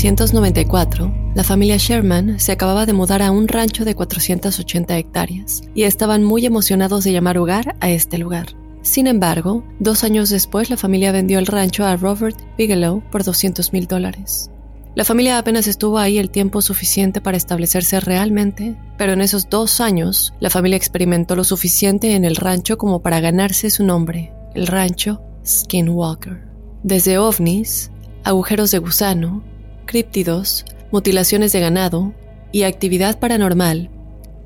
[0.00, 5.82] 1994, la familia Sherman se acababa de mudar a un rancho de 480 hectáreas y
[5.82, 8.46] estaban muy emocionados de llamar hogar a este lugar.
[8.80, 13.74] Sin embargo, dos años después la familia vendió el rancho a Robert Bigelow por 200
[13.74, 14.50] mil dólares.
[14.94, 19.82] La familia apenas estuvo ahí el tiempo suficiente para establecerse realmente, pero en esos dos
[19.82, 24.66] años la familia experimentó lo suficiente en el rancho como para ganarse su nombre, el
[24.66, 26.48] rancho Skinwalker.
[26.82, 27.90] Desde ovnis,
[28.24, 29.49] agujeros de gusano,
[29.90, 32.14] críptidos, mutilaciones de ganado
[32.52, 33.90] y actividad paranormal,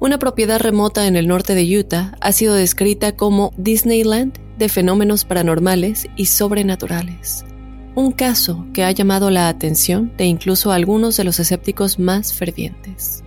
[0.01, 5.25] una propiedad remota en el norte de Utah ha sido descrita como Disneyland de fenómenos
[5.25, 7.45] paranormales y sobrenaturales.
[7.95, 13.24] Un caso que ha llamado la atención de incluso algunos de los escépticos más fervientes.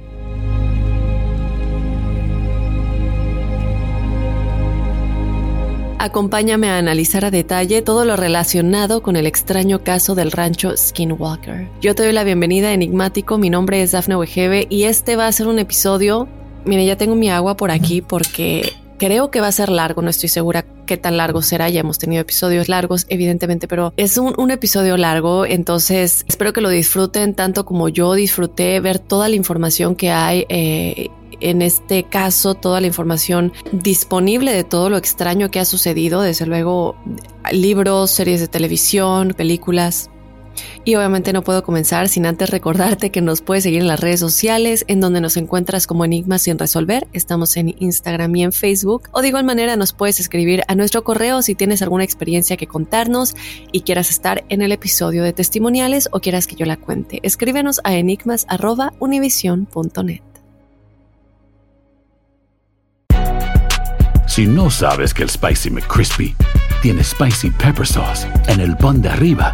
[6.00, 11.67] Acompáñame a analizar a detalle todo lo relacionado con el extraño caso del rancho Skinwalker.
[11.82, 15.32] Yo te doy la bienvenida Enigmático, mi nombre es Dafne Wegebe y este va a
[15.32, 16.27] ser un episodio...
[16.66, 20.09] Mire, ya tengo mi agua por aquí porque creo que va a ser largo, no
[20.09, 24.52] estoy segura qué tan largo será, ya hemos tenido episodios largos evidentemente, pero es un,
[24.52, 29.95] episodio largo, entonces espero que lo disfruten tanto como yo disfruté ver toda la información
[29.95, 30.45] que hay.
[30.49, 31.09] Eh,
[31.39, 36.47] en este caso toda la información disponible de todo lo extraño que ha sucedido, desde
[36.47, 36.95] luego
[37.52, 40.09] libros, series de televisión, películas.
[40.86, 44.20] Y obviamente no puedo comenzar sin antes recordarte que nos puedes seguir en las redes
[44.20, 47.08] sociales, en donde nos encuentras como Enigmas sin resolver.
[47.14, 49.10] Estamos en Instagram y en Facebook.
[49.12, 52.68] O de igual manera nos puedes escribir a nuestro correo si tienes alguna experiencia que
[52.68, 53.36] contarnos
[53.72, 57.20] y quieras estar en el episodio de testimoniales o quieras que yo la cuente.
[57.24, 60.22] Escríbenos a enigmas.univision.net.
[64.28, 66.36] Si no sabes que el Spicy McCrispy
[66.82, 69.54] tiene Spicy Pepper Sauce en el pan de arriba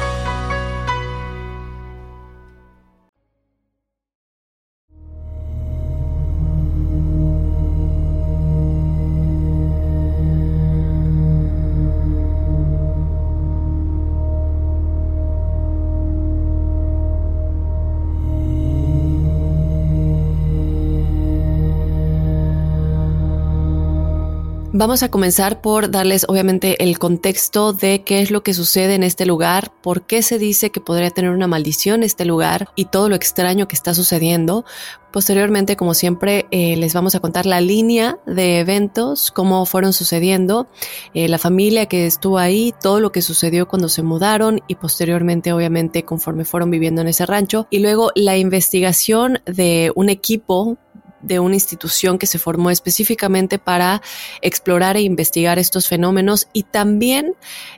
[24.81, 29.03] Vamos a comenzar por darles obviamente el contexto de qué es lo que sucede en
[29.03, 33.07] este lugar, por qué se dice que podría tener una maldición este lugar y todo
[33.07, 34.65] lo extraño que está sucediendo.
[35.11, 40.67] Posteriormente, como siempre, eh, les vamos a contar la línea de eventos, cómo fueron sucediendo,
[41.13, 45.53] eh, la familia que estuvo ahí, todo lo que sucedió cuando se mudaron y posteriormente,
[45.53, 47.67] obviamente, conforme fueron viviendo en ese rancho.
[47.69, 50.79] Y luego la investigación de un equipo
[51.21, 54.01] de una institución que se formó específicamente para
[54.41, 57.33] explorar e investigar estos fenómenos y también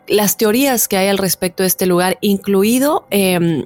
[0.08, 3.66] las teorías que hay al respecto de este lugar, incluido eh,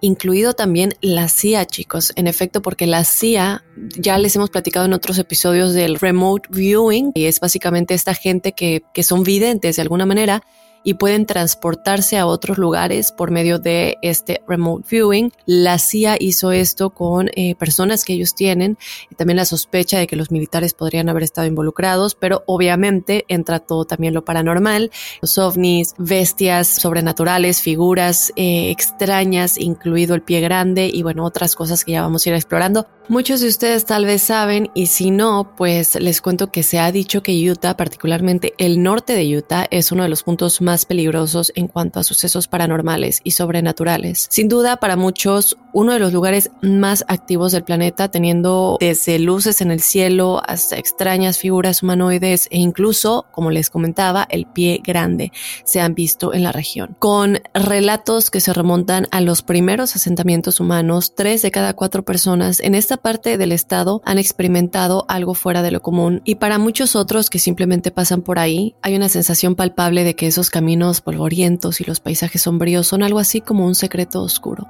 [0.00, 2.12] incluido también la CIA, chicos.
[2.16, 3.64] En efecto, porque la CIA,
[3.96, 8.52] ya les hemos platicado en otros episodios del remote viewing, y es básicamente esta gente
[8.52, 10.42] que, que son videntes de alguna manera
[10.82, 15.32] y pueden transportarse a otros lugares por medio de este remote viewing.
[15.46, 18.78] La CIA hizo esto con eh, personas que ellos tienen
[19.10, 23.60] y también la sospecha de que los militares podrían haber estado involucrados, pero obviamente entra
[23.60, 24.90] todo también lo paranormal,
[25.20, 31.84] los ovnis, bestias sobrenaturales, figuras eh, extrañas, incluido el pie grande y bueno, otras cosas
[31.84, 32.86] que ya vamos a ir explorando.
[33.08, 36.92] Muchos de ustedes tal vez saben y si no, pues les cuento que se ha
[36.92, 41.52] dicho que Utah, particularmente el norte de Utah, es uno de los puntos más peligrosos
[41.54, 44.26] en cuanto a sucesos paranormales y sobrenaturales.
[44.30, 49.60] Sin duda, para muchos, uno de los lugares más activos del planeta, teniendo desde luces
[49.60, 55.32] en el cielo hasta extrañas figuras humanoides e incluso, como les comentaba, el pie grande
[55.64, 56.96] se han visto en la región.
[56.98, 62.60] Con relatos que se remontan a los primeros asentamientos humanos, tres de cada cuatro personas
[62.60, 66.96] en esta parte del estado han experimentado algo fuera de lo común y para muchos
[66.96, 71.80] otros que simplemente pasan por ahí, hay una sensación palpable de que esos caminos polvorientos
[71.80, 74.66] y los paisajes sombríos son algo así como un secreto oscuro.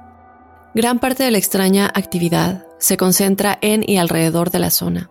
[0.75, 5.09] Gran parte de la extraña actividad se concentra en y alrededor de la zona,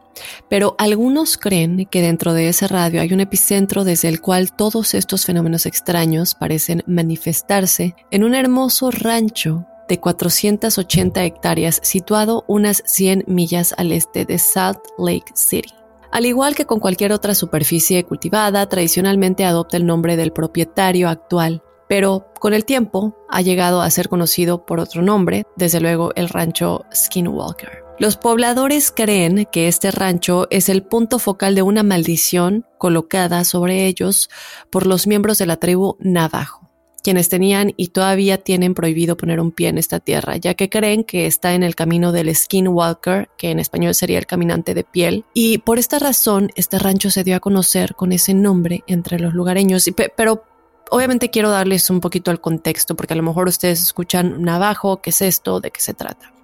[0.48, 4.94] pero algunos creen que dentro de ese radio hay un epicentro desde el cual todos
[4.94, 13.24] estos fenómenos extraños parecen manifestarse en un hermoso rancho de 480 hectáreas situado unas 100
[13.26, 15.74] millas al este de Salt Lake City.
[16.10, 21.62] Al igual que con cualquier otra superficie cultivada, tradicionalmente adopta el nombre del propietario actual,
[21.88, 26.28] pero con el tiempo ha llegado a ser conocido por otro nombre, desde luego el
[26.28, 27.84] rancho Skinwalker.
[27.98, 33.86] Los pobladores creen que este rancho es el punto focal de una maldición colocada sobre
[33.86, 34.30] ellos
[34.70, 36.67] por los miembros de la tribu Navajo
[37.02, 41.04] quienes tenían y todavía tienen prohibido poner un pie en esta tierra, ya que creen
[41.04, 45.24] que está en el camino del skinwalker, que en español sería el caminante de piel,
[45.34, 49.34] y por esta razón este rancho se dio a conocer con ese nombre entre los
[49.34, 50.44] lugareños, pero
[50.90, 55.10] obviamente quiero darles un poquito el contexto, porque a lo mejor ustedes escuchan Navajo, ¿qué
[55.10, 55.60] es esto?
[55.60, 56.37] ¿De qué se trata?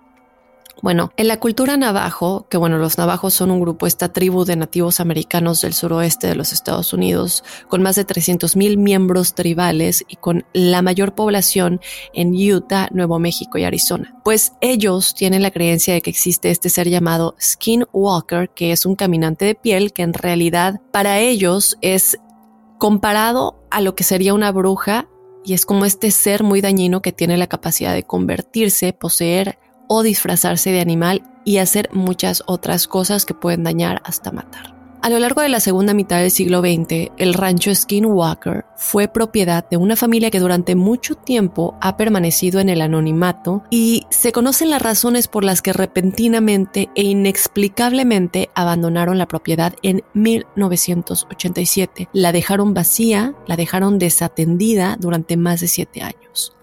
[0.82, 4.56] Bueno, en la cultura navajo, que bueno, los navajos son un grupo, esta tribu de
[4.56, 10.16] nativos americanos del suroeste de los Estados Unidos, con más de 300.000 miembros tribales y
[10.16, 11.80] con la mayor población
[12.12, 14.14] en Utah, Nuevo México y Arizona.
[14.24, 18.96] Pues ellos tienen la creencia de que existe este ser llamado Skinwalker, que es un
[18.96, 22.18] caminante de piel que en realidad para ellos es
[22.78, 25.08] comparado a lo que sería una bruja
[25.44, 29.58] y es como este ser muy dañino que tiene la capacidad de convertirse, poseer
[29.88, 34.75] o disfrazarse de animal y hacer muchas otras cosas que pueden dañar hasta matar.
[35.04, 39.69] A lo largo de la segunda mitad del siglo XX, el rancho Skinwalker fue propiedad
[39.69, 44.70] de una familia que durante mucho tiempo ha permanecido en el anonimato y se conocen
[44.70, 52.08] las razones por las que repentinamente e inexplicablemente abandonaron la propiedad en 1987.
[52.14, 56.53] La dejaron vacía, la dejaron desatendida durante más de siete años.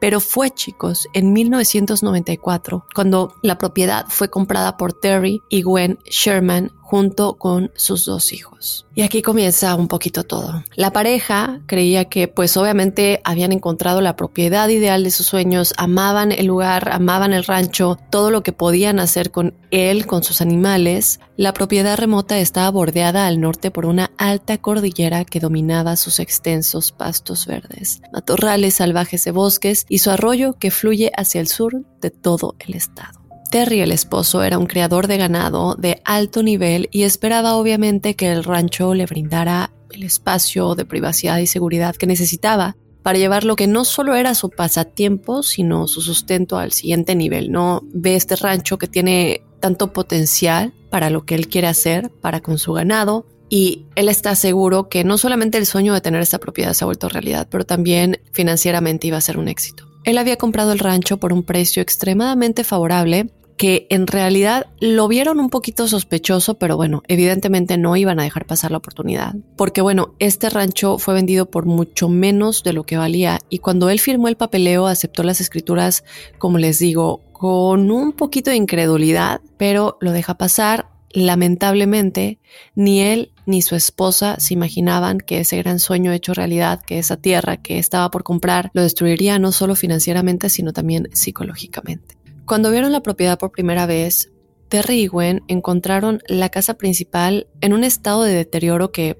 [0.00, 6.72] Pero fue, chicos, en 1994 cuando la propiedad fue comprada por Terry y Gwen Sherman
[6.84, 8.86] junto con sus dos hijos.
[8.94, 10.62] Y aquí comienza un poquito todo.
[10.76, 16.30] La pareja creía que pues obviamente habían encontrado la propiedad ideal de sus sueños, amaban
[16.30, 21.20] el lugar, amaban el rancho, todo lo que podían hacer con él, con sus animales.
[21.38, 26.92] La propiedad remota estaba bordeada al norte por una alta cordillera que dominaba sus extensos
[26.92, 32.10] pastos verdes, matorrales salvajes de bosques y su arroyo que fluye hacia el sur de
[32.10, 33.23] todo el estado.
[33.54, 38.32] Terry, el esposo, era un criador de ganado de alto nivel y esperaba obviamente que
[38.32, 43.54] el rancho le brindara el espacio de privacidad y seguridad que necesitaba para llevar lo
[43.54, 47.52] que no solo era su pasatiempo, sino su sustento al siguiente nivel.
[47.52, 52.40] No ve este rancho que tiene tanto potencial para lo que él quiere hacer para
[52.40, 56.40] con su ganado y él está seguro que no solamente el sueño de tener esta
[56.40, 59.88] propiedad se ha vuelto realidad, pero también financieramente iba a ser un éxito.
[60.02, 65.38] Él había comprado el rancho por un precio extremadamente favorable que en realidad lo vieron
[65.38, 69.34] un poquito sospechoso, pero bueno, evidentemente no iban a dejar pasar la oportunidad.
[69.56, 73.90] Porque bueno, este rancho fue vendido por mucho menos de lo que valía y cuando
[73.90, 76.04] él firmó el papeleo aceptó las escrituras,
[76.38, 80.88] como les digo, con un poquito de incredulidad, pero lo deja pasar.
[81.10, 82.40] Lamentablemente,
[82.74, 87.16] ni él ni su esposa se imaginaban que ese gran sueño hecho realidad, que esa
[87.16, 92.13] tierra que estaba por comprar, lo destruiría no solo financieramente, sino también psicológicamente.
[92.46, 94.30] Cuando vieron la propiedad por primera vez,
[94.68, 99.18] Terry y Gwen encontraron la casa principal en un estado de deterioro que,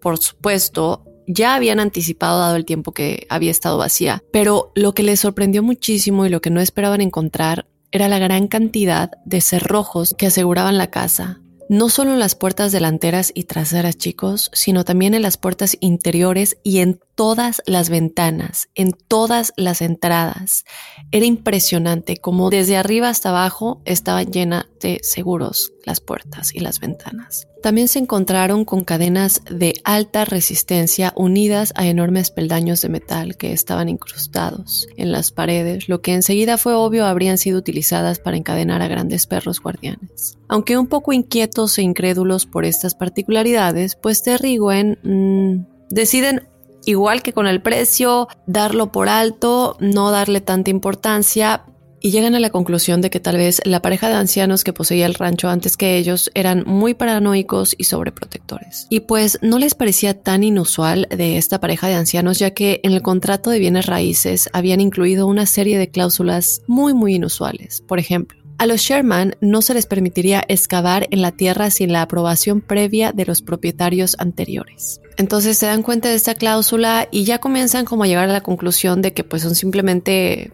[0.00, 4.22] por supuesto, ya habían anticipado dado el tiempo que había estado vacía.
[4.32, 8.48] Pero lo que les sorprendió muchísimo y lo que no esperaban encontrar era la gran
[8.48, 13.96] cantidad de cerrojos que aseguraban la casa, no solo en las puertas delanteras y traseras,
[13.96, 19.82] chicos, sino también en las puertas interiores y en todas las ventanas, en todas las
[19.82, 20.64] entradas.
[21.12, 26.80] Era impresionante como desde arriba hasta abajo estaban llenas de seguros las puertas y las
[26.80, 27.48] ventanas.
[27.62, 33.52] También se encontraron con cadenas de alta resistencia unidas a enormes peldaños de metal que
[33.52, 38.82] estaban incrustados en las paredes, lo que enseguida fue obvio habrían sido utilizadas para encadenar
[38.82, 40.38] a grandes perros guardianes.
[40.48, 46.48] Aunque un poco inquietos e incrédulos por estas particularidades, pues Terry Gwen mmm, deciden
[46.84, 51.64] igual que con el precio, darlo por alto, no darle tanta importancia,
[52.06, 55.06] y llegan a la conclusión de que tal vez la pareja de ancianos que poseía
[55.06, 58.86] el rancho antes que ellos eran muy paranoicos y sobreprotectores.
[58.90, 62.92] Y pues no les parecía tan inusual de esta pareja de ancianos ya que en
[62.92, 67.82] el contrato de bienes raíces habían incluido una serie de cláusulas muy muy inusuales.
[67.88, 72.02] Por ejemplo, a los Sherman no se les permitiría excavar en la tierra sin la
[72.02, 75.00] aprobación previa de los propietarios anteriores.
[75.16, 78.42] Entonces se dan cuenta de esta cláusula y ya comienzan como a llegar a la
[78.42, 80.52] conclusión de que pues son simplemente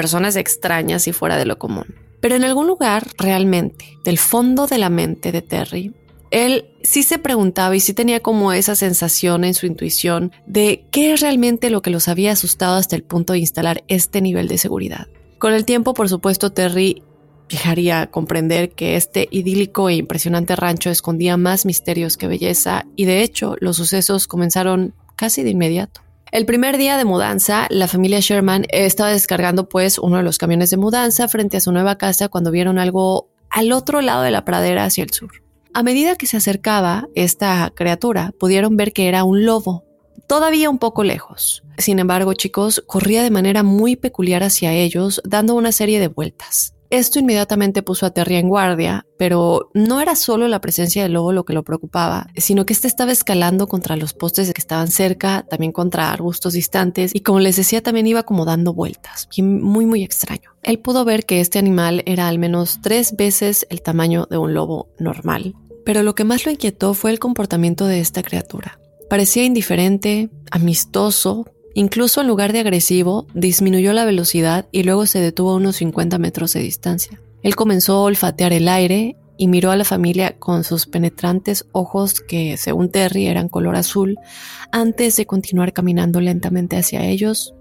[0.00, 1.94] personas extrañas y fuera de lo común.
[2.22, 5.92] Pero en algún lugar, realmente, del fondo de la mente de Terry,
[6.30, 11.12] él sí se preguntaba y sí tenía como esa sensación en su intuición de qué
[11.12, 14.56] es realmente lo que los había asustado hasta el punto de instalar este nivel de
[14.56, 15.08] seguridad.
[15.38, 17.02] Con el tiempo, por supuesto, Terry
[17.50, 23.04] llegaría a comprender que este idílico e impresionante rancho escondía más misterios que belleza y
[23.04, 26.00] de hecho los sucesos comenzaron casi de inmediato.
[26.32, 30.70] El primer día de mudanza, la familia Sherman estaba descargando pues uno de los camiones
[30.70, 34.44] de mudanza frente a su nueva casa cuando vieron algo al otro lado de la
[34.44, 35.30] pradera hacia el sur.
[35.74, 39.84] A medida que se acercaba esta criatura, pudieron ver que era un lobo,
[40.28, 41.64] todavía un poco lejos.
[41.78, 46.74] Sin embargo, chicos, corría de manera muy peculiar hacia ellos, dando una serie de vueltas.
[46.90, 51.32] Esto inmediatamente puso a Terry en guardia, pero no era solo la presencia del lobo
[51.32, 55.46] lo que lo preocupaba, sino que éste estaba escalando contra los postes que estaban cerca,
[55.48, 60.02] también contra arbustos distantes y como les decía también iba como dando vueltas, muy muy
[60.02, 60.50] extraño.
[60.64, 64.52] Él pudo ver que este animal era al menos tres veces el tamaño de un
[64.52, 65.54] lobo normal,
[65.84, 68.80] pero lo que más lo inquietó fue el comportamiento de esta criatura.
[69.08, 75.50] Parecía indiferente, amistoso, Incluso en lugar de agresivo, disminuyó la velocidad y luego se detuvo
[75.50, 77.20] a unos 50 metros de distancia.
[77.42, 82.20] Él comenzó a olfatear el aire y miró a la familia con sus penetrantes ojos
[82.20, 84.18] que, según Terry, eran color azul,
[84.72, 87.54] antes de continuar caminando lentamente hacia ellos,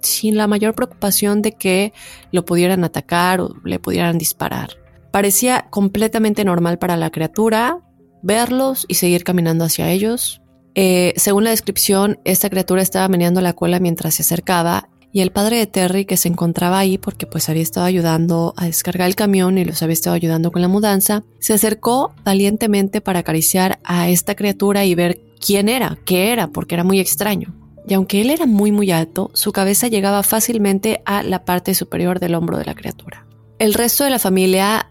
[0.00, 1.92] sin la mayor preocupación de que
[2.32, 4.78] lo pudieran atacar o le pudieran disparar.
[5.10, 7.80] Parecía completamente normal para la criatura
[8.22, 10.40] verlos y seguir caminando hacia ellos,
[10.78, 15.32] eh, según la descripción, esta criatura estaba meneando la cola mientras se acercaba y el
[15.32, 19.14] padre de Terry, que se encontraba ahí porque pues había estado ayudando a descargar el
[19.14, 24.10] camión y los había estado ayudando con la mudanza, se acercó valientemente para acariciar a
[24.10, 27.54] esta criatura y ver quién era, qué era, porque era muy extraño.
[27.88, 32.20] Y aunque él era muy muy alto, su cabeza llegaba fácilmente a la parte superior
[32.20, 33.26] del hombro de la criatura.
[33.58, 34.90] El resto de la familia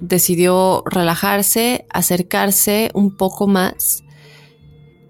[0.00, 4.04] decidió relajarse, acercarse un poco más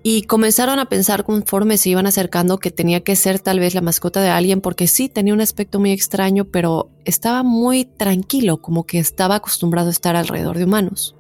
[0.08, 3.80] y comenzaron a pensar conforme se iban acercando que tenía que ser tal vez la
[3.80, 8.84] mascota de alguien porque sí tenía un aspecto muy extraño, pero estaba muy tranquilo, como
[8.84, 11.16] que estaba acostumbrado a estar alrededor de humanos.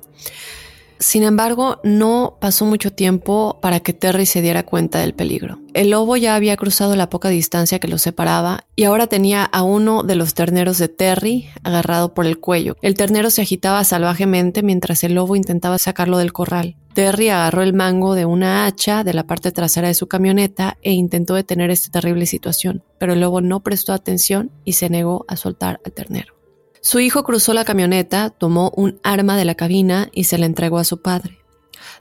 [1.00, 5.58] Sin embargo, no pasó mucho tiempo para que Terry se diera cuenta del peligro.
[5.74, 9.64] El lobo ya había cruzado la poca distancia que los separaba y ahora tenía a
[9.64, 12.76] uno de los terneros de Terry agarrado por el cuello.
[12.82, 16.76] El ternero se agitaba salvajemente mientras el lobo intentaba sacarlo del corral.
[16.96, 20.92] Terry agarró el mango de una hacha de la parte trasera de su camioneta e
[20.92, 25.36] intentó detener esta terrible situación, pero el lobo no prestó atención y se negó a
[25.36, 26.32] soltar al ternero.
[26.80, 30.78] Su hijo cruzó la camioneta, tomó un arma de la cabina y se la entregó
[30.78, 31.36] a su padre.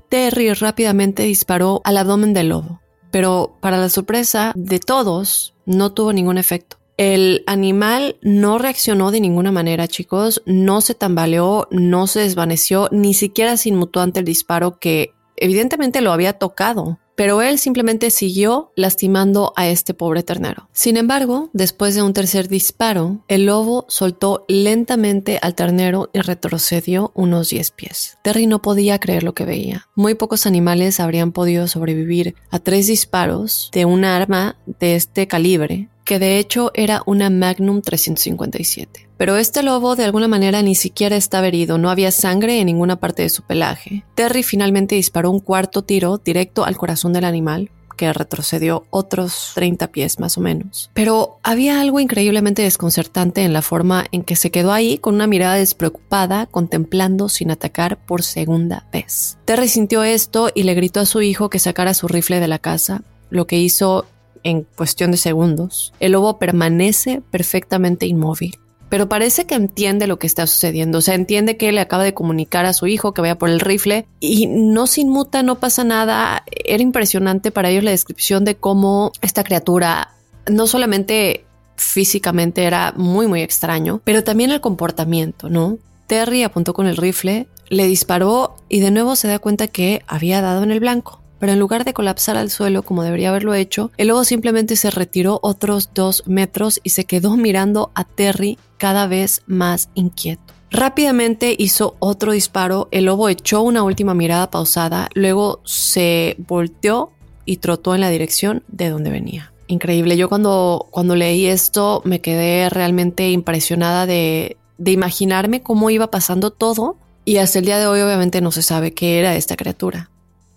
[0.08, 2.80] Terry rápidamente disparó al abdomen del lobo,
[3.12, 6.78] pero para la sorpresa de todos no tuvo ningún efecto.
[6.98, 13.14] El animal no reaccionó de ninguna manera, chicos, no se tambaleó, no se desvaneció, ni
[13.14, 18.72] siquiera se inmutó ante el disparo que evidentemente lo había tocado pero él simplemente siguió
[18.76, 20.70] lastimando a este pobre ternero.
[20.74, 27.12] Sin embargo, después de un tercer disparo, el lobo soltó lentamente al ternero y retrocedió
[27.16, 28.18] unos 10 pies.
[28.24, 29.88] Terry no podía creer lo que veía.
[29.96, 35.90] Muy pocos animales habrían podido sobrevivir a tres disparos de un arma de este calibre
[36.06, 39.10] que de hecho era una Magnum 357.
[39.18, 42.98] Pero este lobo de alguna manera ni siquiera estaba herido, no había sangre en ninguna
[42.98, 44.06] parte de su pelaje.
[44.14, 49.88] Terry finalmente disparó un cuarto tiro directo al corazón del animal, que retrocedió otros 30
[49.88, 50.92] pies más o menos.
[50.94, 55.28] Pero había algo increíblemente desconcertante en la forma en que se quedó ahí con una
[55.28, 59.38] mirada despreocupada, contemplando sin atacar por segunda vez.
[59.46, 62.60] Terry sintió esto y le gritó a su hijo que sacara su rifle de la
[62.60, 64.06] casa, lo que hizo
[64.46, 65.92] en cuestión de segundos.
[66.00, 68.58] El lobo permanece perfectamente inmóvil.
[68.88, 72.14] Pero parece que entiende lo que está sucediendo, o sea, entiende que le acaba de
[72.14, 75.84] comunicar a su hijo que vaya por el rifle y no se inmuta, no pasa
[75.84, 76.44] nada.
[76.64, 80.14] Era impresionante para ellos la descripción de cómo esta criatura
[80.48, 85.80] no solamente físicamente era muy muy extraño, pero también el comportamiento, ¿no?
[86.06, 90.42] Terry apuntó con el rifle, le disparó y de nuevo se da cuenta que había
[90.42, 93.92] dado en el blanco pero en lugar de colapsar al suelo como debería haberlo hecho,
[93.98, 99.06] el lobo simplemente se retiró otros dos metros y se quedó mirando a Terry cada
[99.06, 100.56] vez más inquieto.
[100.72, 107.12] Rápidamente hizo otro disparo, el lobo echó una última mirada pausada, luego se volteó
[107.46, 109.54] y trotó en la dirección de donde venía.
[109.68, 116.10] Increíble, yo cuando, cuando leí esto me quedé realmente impresionada de, de imaginarme cómo iba
[116.10, 119.56] pasando todo y hasta el día de hoy obviamente no se sabe qué era esta
[119.56, 120.10] criatura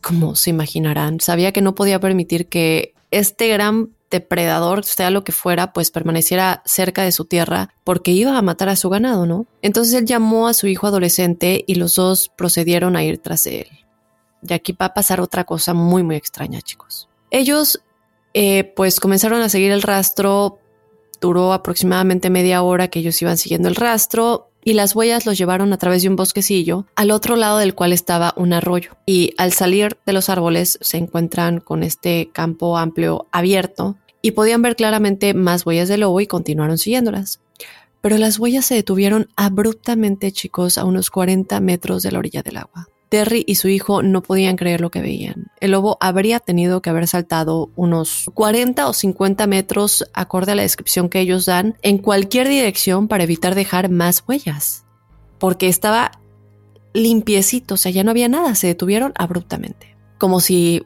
[0.03, 5.33] como se imaginarán, sabía que no podía permitir que este gran depredador, sea lo que
[5.33, 9.47] fuera, pues permaneciera cerca de su tierra porque iba a matar a su ganado, ¿no?
[9.61, 13.67] Entonces él llamó a su hijo adolescente y los dos procedieron a ir tras él.
[14.47, 17.09] Y aquí va a pasar otra cosa muy, muy extraña, chicos.
[17.31, 17.83] Ellos,
[18.35, 20.59] eh, pues comenzaron a seguir el rastro,
[21.21, 25.73] duró aproximadamente media hora que ellos iban siguiendo el rastro y las huellas los llevaron
[25.73, 28.97] a través de un bosquecillo, al otro lado del cual estaba un arroyo.
[29.07, 34.63] Y al salir de los árboles se encuentran con este campo amplio abierto y podían
[34.63, 37.41] ver claramente más huellas de lobo y continuaron siguiéndolas.
[38.01, 42.59] Pero las huellas se detuvieron abruptamente, chicos, a unos 40 metros de la orilla del
[42.59, 42.89] agua.
[43.09, 45.51] Terry y su hijo no podían creer lo que veían.
[45.61, 50.63] El lobo habría tenido que haber saltado unos 40 o 50 metros, acorde a la
[50.63, 54.85] descripción que ellos dan, en cualquier dirección para evitar dejar más huellas.
[55.39, 56.13] Porque estaba
[56.93, 59.97] limpiecito, o sea, ya no había nada, se detuvieron abruptamente.
[60.19, 60.83] Como si,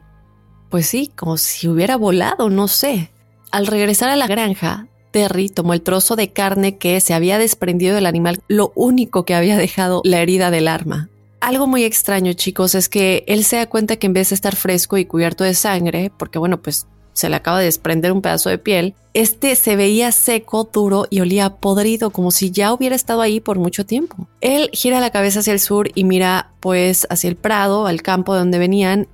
[0.69, 3.11] pues sí, como si hubiera volado, no sé.
[3.51, 7.95] Al regresar a la granja, Terry tomó el trozo de carne que se había desprendido
[7.95, 11.09] del animal, lo único que había dejado la herida del arma
[11.43, 14.55] algo muy extraño, chicos, es que él se da cuenta que en vez de estar
[14.55, 18.49] fresco y cubierto de sangre, porque bueno, pues se le acaba de desprender un pedazo
[18.49, 23.21] de piel, este se veía seco, duro y olía podrido, como si ya hubiera estado
[23.21, 24.29] ahí por mucho tiempo.
[24.39, 28.33] Él gira la cabeza hacia el sur y mira pues hacia el prado, al campo
[28.33, 29.09] de donde venían,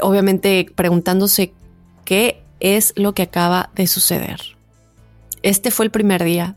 [0.00, 1.52] obviamente preguntándose
[2.06, 4.40] qué es lo que acaba de suceder.
[5.42, 6.56] Este fue el primer día,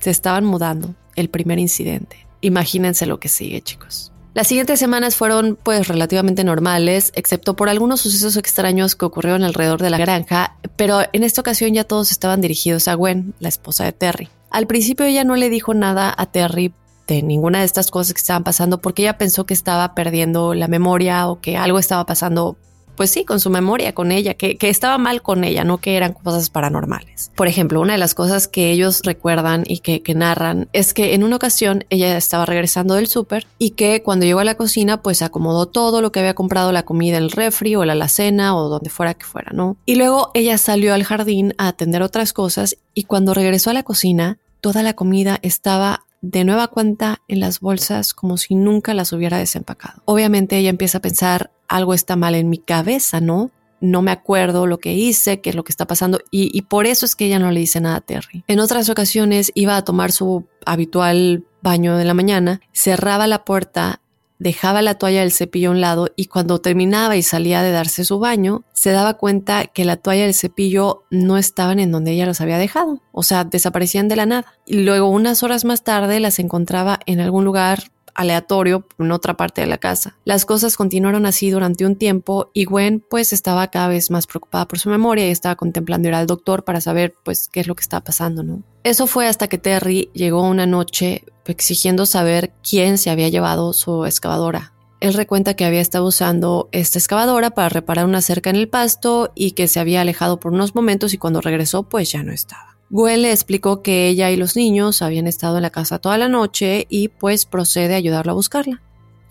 [0.00, 2.28] se estaban mudando, el primer incidente.
[2.42, 4.12] Imagínense lo que sigue, chicos.
[4.38, 9.82] Las siguientes semanas fueron pues relativamente normales, excepto por algunos sucesos extraños que ocurrieron alrededor
[9.82, 13.82] de la granja, pero en esta ocasión ya todos estaban dirigidos a Gwen, la esposa
[13.84, 14.28] de Terry.
[14.50, 16.72] Al principio ella no le dijo nada a Terry
[17.08, 20.68] de ninguna de estas cosas que estaban pasando porque ella pensó que estaba perdiendo la
[20.68, 22.56] memoria o que algo estaba pasando
[22.98, 26.14] pues sí, con su memoria, con ella, que, estaba mal con ella, no que eran
[26.14, 27.30] cosas paranormales.
[27.36, 31.14] Por ejemplo, una de las cosas que ellos recuerdan y que, que narran es que
[31.14, 35.00] en una ocasión ella estaba regresando del súper y que cuando llegó a la cocina
[35.00, 38.68] pues acomodó todo lo que había comprado, la comida el refri o la alacena o
[38.68, 39.76] donde fuera que fuera, ¿no?
[39.86, 43.84] Y luego ella salió al jardín a atender otras cosas y cuando regresó a la
[43.84, 49.12] cocina, toda la comida estaba de nueva cuenta en las bolsas como si nunca las
[49.12, 50.02] hubiera desempacado.
[50.04, 53.50] Obviamente ella empieza a pensar algo está mal en mi cabeza, ¿no?
[53.80, 57.06] No me acuerdo lo que hice, qué es lo que está pasando, y, por eso
[57.06, 58.42] es que ella no le dice nada a Terry.
[58.48, 64.00] En otras ocasiones iba a tomar su habitual baño de la mañana, cerraba la puerta
[64.38, 68.04] dejaba la toalla del cepillo a un lado y cuando terminaba y salía de darse
[68.04, 72.26] su baño, se daba cuenta que la toalla del cepillo no estaban en donde ella
[72.26, 74.46] los había dejado, o sea, desaparecían de la nada.
[74.64, 79.60] Y luego unas horas más tarde las encontraba en algún lugar aleatorio en otra parte
[79.60, 80.18] de la casa.
[80.24, 84.66] Las cosas continuaron así durante un tiempo y Gwen pues estaba cada vez más preocupada
[84.66, 87.76] por su memoria y estaba contemplando ir al doctor para saber pues qué es lo
[87.76, 88.62] que estaba pasando, ¿no?
[88.82, 94.04] Eso fue hasta que Terry llegó una noche exigiendo saber quién se había llevado su
[94.04, 94.72] excavadora.
[95.00, 99.30] Él recuenta que había estado usando esta excavadora para reparar una cerca en el pasto
[99.36, 102.77] y que se había alejado por unos momentos y cuando regresó pues ya no estaba.
[102.90, 106.28] Gwen le explicó que ella y los niños habían estado en la casa toda la
[106.28, 108.80] noche y pues procede a ayudarlo a buscarla.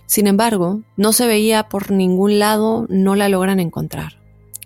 [0.06, 4.20] Sin embargo, no se veía por ningún lado, no la logran encontrar.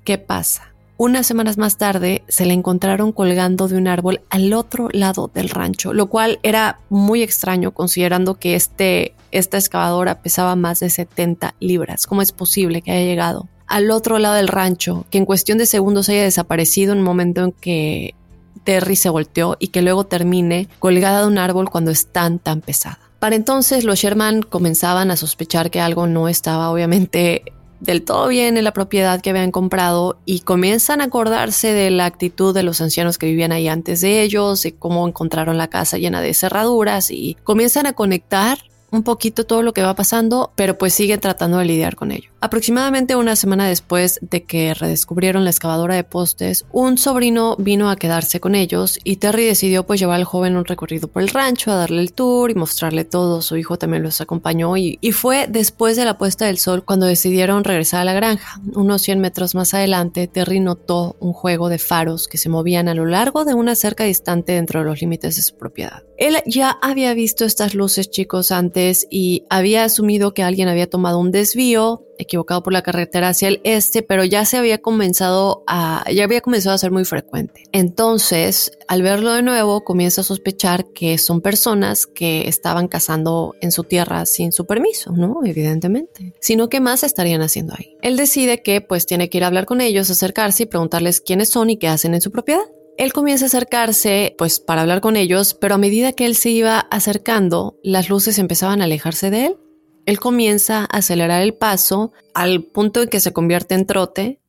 [0.04, 0.74] ¿Qué pasa?
[0.98, 5.50] Unas semanas más tarde se la encontraron colgando de un árbol al otro lado del
[5.50, 11.56] rancho, lo cual era muy extraño considerando que este, esta excavadora pesaba más de 70
[11.60, 12.06] libras.
[12.06, 15.66] ¿Cómo es posible que haya llegado al otro lado del rancho, que en cuestión de
[15.66, 18.16] segundos haya desaparecido en un momento en que
[18.64, 22.62] Terry se volteó y que luego termine colgada de un árbol cuando es tan tan
[22.62, 23.00] pesada?
[23.20, 27.44] Para entonces los Sherman comenzaban a sospechar que algo no estaba obviamente
[27.82, 32.06] del todo bien en la propiedad que habían comprado y comienzan a acordarse de la
[32.06, 35.98] actitud de los ancianos que vivían ahí antes de ellos, de cómo encontraron la casa
[35.98, 38.60] llena de cerraduras y comienzan a conectar
[38.92, 42.31] un poquito todo lo que va pasando, pero pues sigue tratando de lidiar con ello.
[42.44, 47.96] Aproximadamente una semana después de que redescubrieron la excavadora de postes, un sobrino vino a
[47.96, 51.72] quedarse con ellos y Terry decidió pues llevar al joven un recorrido por el rancho,
[51.72, 53.44] a darle el tour y mostrarle todo.
[53.44, 57.06] Su hijo también los acompañó y, y fue después de la puesta del sol cuando
[57.06, 58.60] decidieron regresar a la granja.
[58.74, 62.96] Unos 100 metros más adelante, Terry notó un juego de faros que se movían a
[62.96, 66.02] lo largo de una cerca distante dentro de los límites de su propiedad.
[66.18, 71.20] Él ya había visto estas luces chicos antes y había asumido que alguien había tomado
[71.20, 76.04] un desvío equivocado por la carretera hacia el este, pero ya se había comenzado a,
[76.12, 77.64] ya había comenzado a ser muy frecuente.
[77.72, 83.72] Entonces, al verlo de nuevo, comienza a sospechar que son personas que estaban cazando en
[83.72, 85.42] su tierra sin su permiso, ¿no?
[85.44, 86.34] Evidentemente.
[86.40, 87.98] Sino que más estarían haciendo ahí.
[88.02, 91.50] Él decide que pues tiene que ir a hablar con ellos, acercarse y preguntarles quiénes
[91.50, 92.64] son y qué hacen en su propiedad.
[92.98, 96.50] Él comienza a acercarse, pues para hablar con ellos, pero a medida que él se
[96.50, 99.58] iba acercando, las luces empezaban a alejarse de él.
[100.06, 104.40] Él comienza a acelerar el paso al punto en que se convierte en trote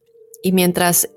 [0.42, 1.08] y mientras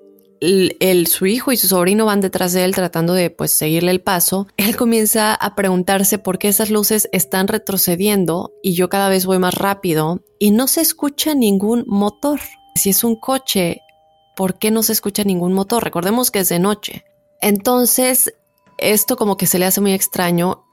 [1.07, 4.47] su hijo y su sobrino van detrás de él tratando de pues seguirle el paso,
[4.57, 9.39] él comienza a preguntarse por qué esas luces están retrocediendo y yo cada vez voy
[9.39, 12.39] más rápido y no se escucha ningún motor.
[12.75, 13.81] Si es un coche,
[14.35, 15.83] ¿por qué no se escucha ningún motor?
[15.83, 17.05] Recordemos que es de noche.
[17.41, 18.33] Entonces,
[18.77, 20.64] esto como que se le hace muy extraño.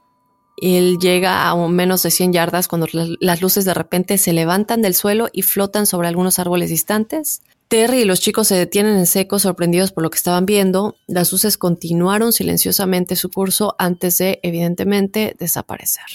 [0.57, 2.87] Él llega a menos de 100 yardas cuando
[3.19, 7.41] las luces de repente se levantan del suelo y flotan sobre algunos árboles distantes.
[7.67, 10.95] Terry y los chicos se detienen en seco, sorprendidos por lo que estaban viendo.
[11.07, 16.05] Las luces continuaron silenciosamente su curso antes de, evidentemente, desaparecer.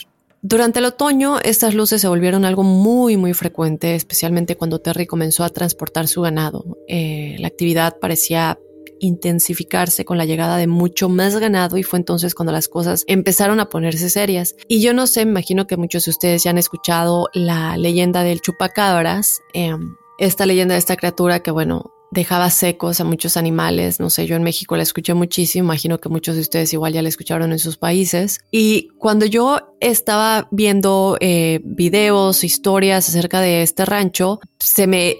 [0.40, 5.42] Durante el otoño, estas luces se volvieron algo muy, muy frecuente, especialmente cuando Terry comenzó
[5.42, 6.79] a transportar su ganado.
[6.87, 8.57] Eh, la actividad parecía
[9.00, 13.61] intensificarse con la llegada de mucho más ganado y fue entonces cuando las cosas empezaron
[13.61, 14.54] a ponerse serias.
[14.68, 18.22] Y yo no sé, me imagino que muchos de ustedes ya han escuchado la leyenda
[18.22, 24.00] del chupacabras, em, esta leyenda de esta criatura que bueno, dejaba secos a muchos animales.
[24.00, 27.02] No sé, yo en México la escuché muchísimo, imagino que muchos de ustedes igual ya
[27.02, 28.40] la escucharon en sus países.
[28.50, 35.16] Y cuando yo estaba viendo eh, videos, historias acerca de este rancho, se me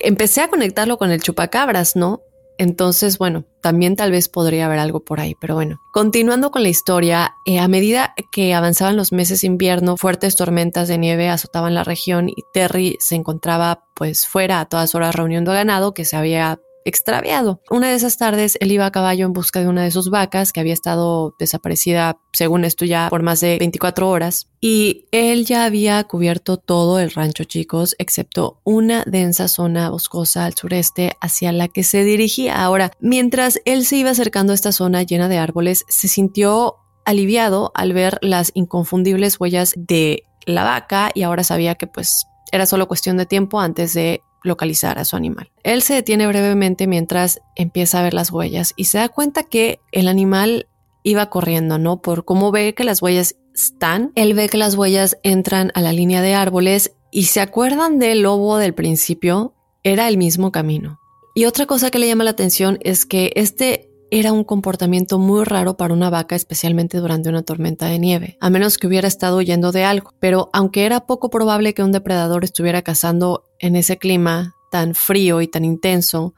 [0.00, 2.22] empecé a conectarlo con el chupacabras, ¿no?
[2.58, 5.80] Entonces, bueno, también tal vez podría haber algo por ahí, pero bueno.
[5.92, 10.88] Continuando con la historia, eh, a medida que avanzaban los meses de invierno, fuertes tormentas
[10.88, 15.52] de nieve azotaban la región y Terry se encontraba pues fuera a todas horas reuniendo
[15.52, 17.60] ganado que se había extraviado.
[17.70, 20.52] Una de esas tardes él iba a caballo en busca de una de sus vacas
[20.52, 24.48] que había estado desaparecida, según esto ya, por más de 24 horas.
[24.60, 30.54] Y él ya había cubierto todo el rancho, chicos, excepto una densa zona boscosa al
[30.54, 32.62] sureste hacia la que se dirigía.
[32.62, 37.72] Ahora, mientras él se iba acercando a esta zona llena de árboles, se sintió aliviado
[37.74, 42.88] al ver las inconfundibles huellas de la vaca y ahora sabía que pues era solo
[42.88, 45.52] cuestión de tiempo antes de localizar a su animal.
[45.62, 49.80] Él se detiene brevemente mientras empieza a ver las huellas y se da cuenta que
[49.92, 50.66] el animal
[51.04, 52.02] iba corriendo, ¿no?
[52.02, 55.92] Por cómo ve que las huellas están, él ve que las huellas entran a la
[55.92, 61.00] línea de árboles y se acuerdan del lobo del principio, era el mismo camino.
[61.34, 65.44] Y otra cosa que le llama la atención es que este era un comportamiento muy
[65.44, 69.38] raro para una vaca, especialmente durante una tormenta de nieve, a menos que hubiera estado
[69.38, 70.12] huyendo de algo.
[70.20, 75.40] Pero aunque era poco probable que un depredador estuviera cazando en ese clima tan frío
[75.40, 76.34] y tan intenso,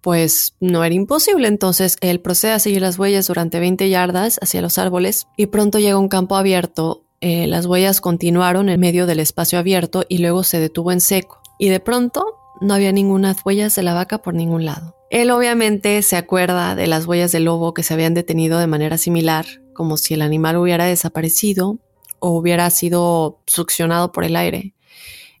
[0.00, 1.48] pues no era imposible.
[1.48, 5.78] Entonces él procede a seguir las huellas durante 20 yardas hacia los árboles y pronto
[5.78, 10.18] llega a un campo abierto eh, las huellas continuaron en medio del espacio abierto y
[10.18, 11.40] luego se detuvo en seco.
[11.58, 12.24] Y de pronto
[12.60, 14.96] no había ninguna huellas de la vaca por ningún lado.
[15.10, 18.98] Él obviamente se acuerda de las huellas del lobo que se habían detenido de manera
[18.98, 21.78] similar, como si el animal hubiera desaparecido
[22.18, 24.74] o hubiera sido succionado por el aire.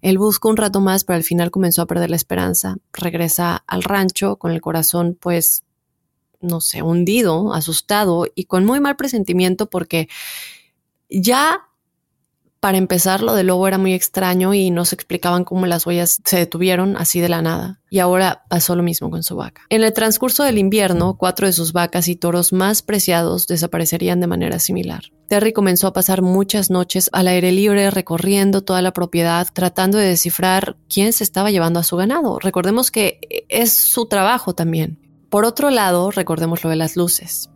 [0.00, 2.76] Él busca un rato más, pero al final comenzó a perder la esperanza.
[2.92, 5.64] Regresa al rancho con el corazón, pues,
[6.40, 10.08] no sé, hundido, asustado y con muy mal presentimiento porque
[11.10, 11.67] ya
[12.60, 16.20] para empezar, lo del lobo era muy extraño y no se explicaban cómo las huellas
[16.24, 17.80] se detuvieron así de la nada.
[17.90, 19.62] Y ahora pasó lo mismo con su vaca.
[19.70, 24.26] En el transcurso del invierno, cuatro de sus vacas y toros más preciados desaparecerían de
[24.26, 25.04] manera similar.
[25.28, 30.08] Terry comenzó a pasar muchas noches al aire libre recorriendo toda la propiedad tratando de
[30.08, 32.38] descifrar quién se estaba llevando a su ganado.
[32.38, 34.98] Recordemos que es su trabajo también.
[35.30, 37.50] Por otro lado, recordemos lo de las luces.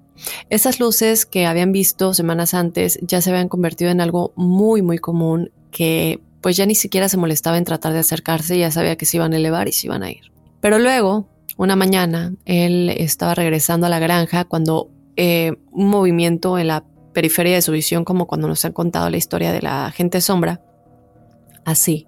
[0.50, 4.98] Esas luces que habían visto semanas antes ya se habían convertido en algo muy, muy
[4.98, 9.06] común que pues ya ni siquiera se molestaba en tratar de acercarse, ya sabía que
[9.06, 10.32] se iban a elevar y se iban a ir.
[10.60, 16.68] Pero luego, una mañana, él estaba regresando a la granja cuando eh, un movimiento en
[16.68, 20.20] la periferia de su visión, como cuando nos han contado la historia de la gente
[20.20, 20.62] sombra,
[21.64, 22.06] así.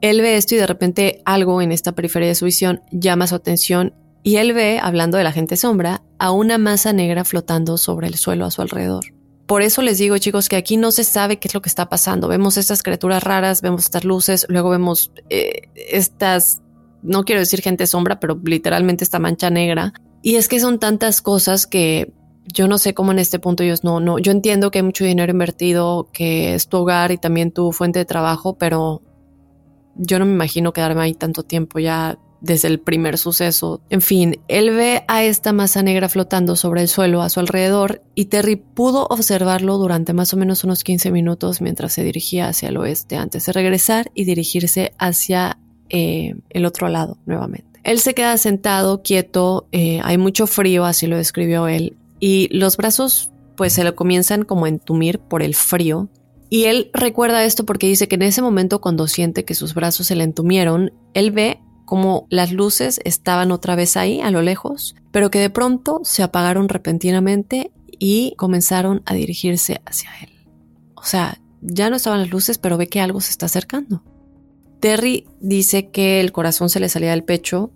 [0.00, 3.36] Él ve esto y de repente algo en esta periferia de su visión llama su
[3.36, 8.06] atención y él ve, hablando de la gente sombra, a una masa negra flotando sobre
[8.06, 9.04] el suelo a su alrededor.
[9.46, 11.88] Por eso les digo, chicos, que aquí no se sabe qué es lo que está
[11.88, 12.28] pasando.
[12.28, 16.62] Vemos estas criaturas raras, vemos estas luces, luego vemos eh, estas,
[17.02, 19.92] no quiero decir gente sombra, pero literalmente esta mancha negra.
[20.22, 22.12] Y es que son tantas cosas que
[22.46, 24.18] yo no sé cómo en este punto ellos no, no.
[24.18, 27.98] Yo entiendo que hay mucho dinero invertido, que es tu hogar y también tu fuente
[27.98, 29.02] de trabajo, pero
[29.96, 33.80] yo no me imagino quedarme ahí tanto tiempo ya desde el primer suceso.
[33.88, 38.02] En fin, él ve a esta masa negra flotando sobre el suelo a su alrededor
[38.14, 42.68] y Terry pudo observarlo durante más o menos unos 15 minutos mientras se dirigía hacia
[42.68, 47.80] el oeste antes de regresar y dirigirse hacia eh, el otro lado nuevamente.
[47.84, 52.76] Él se queda sentado, quieto, eh, hay mucho frío, así lo describió él, y los
[52.76, 56.08] brazos pues se le comienzan como a entumir por el frío.
[56.48, 60.06] Y él recuerda esto porque dice que en ese momento cuando siente que sus brazos
[60.06, 61.60] se le entumieron, él ve
[61.92, 66.22] como las luces estaban otra vez ahí a lo lejos, pero que de pronto se
[66.22, 70.30] apagaron repentinamente y comenzaron a dirigirse hacia él.
[70.94, 74.02] O sea, ya no estaban las luces, pero ve que algo se está acercando.
[74.80, 77.72] Terry dice que el corazón se le salía del pecho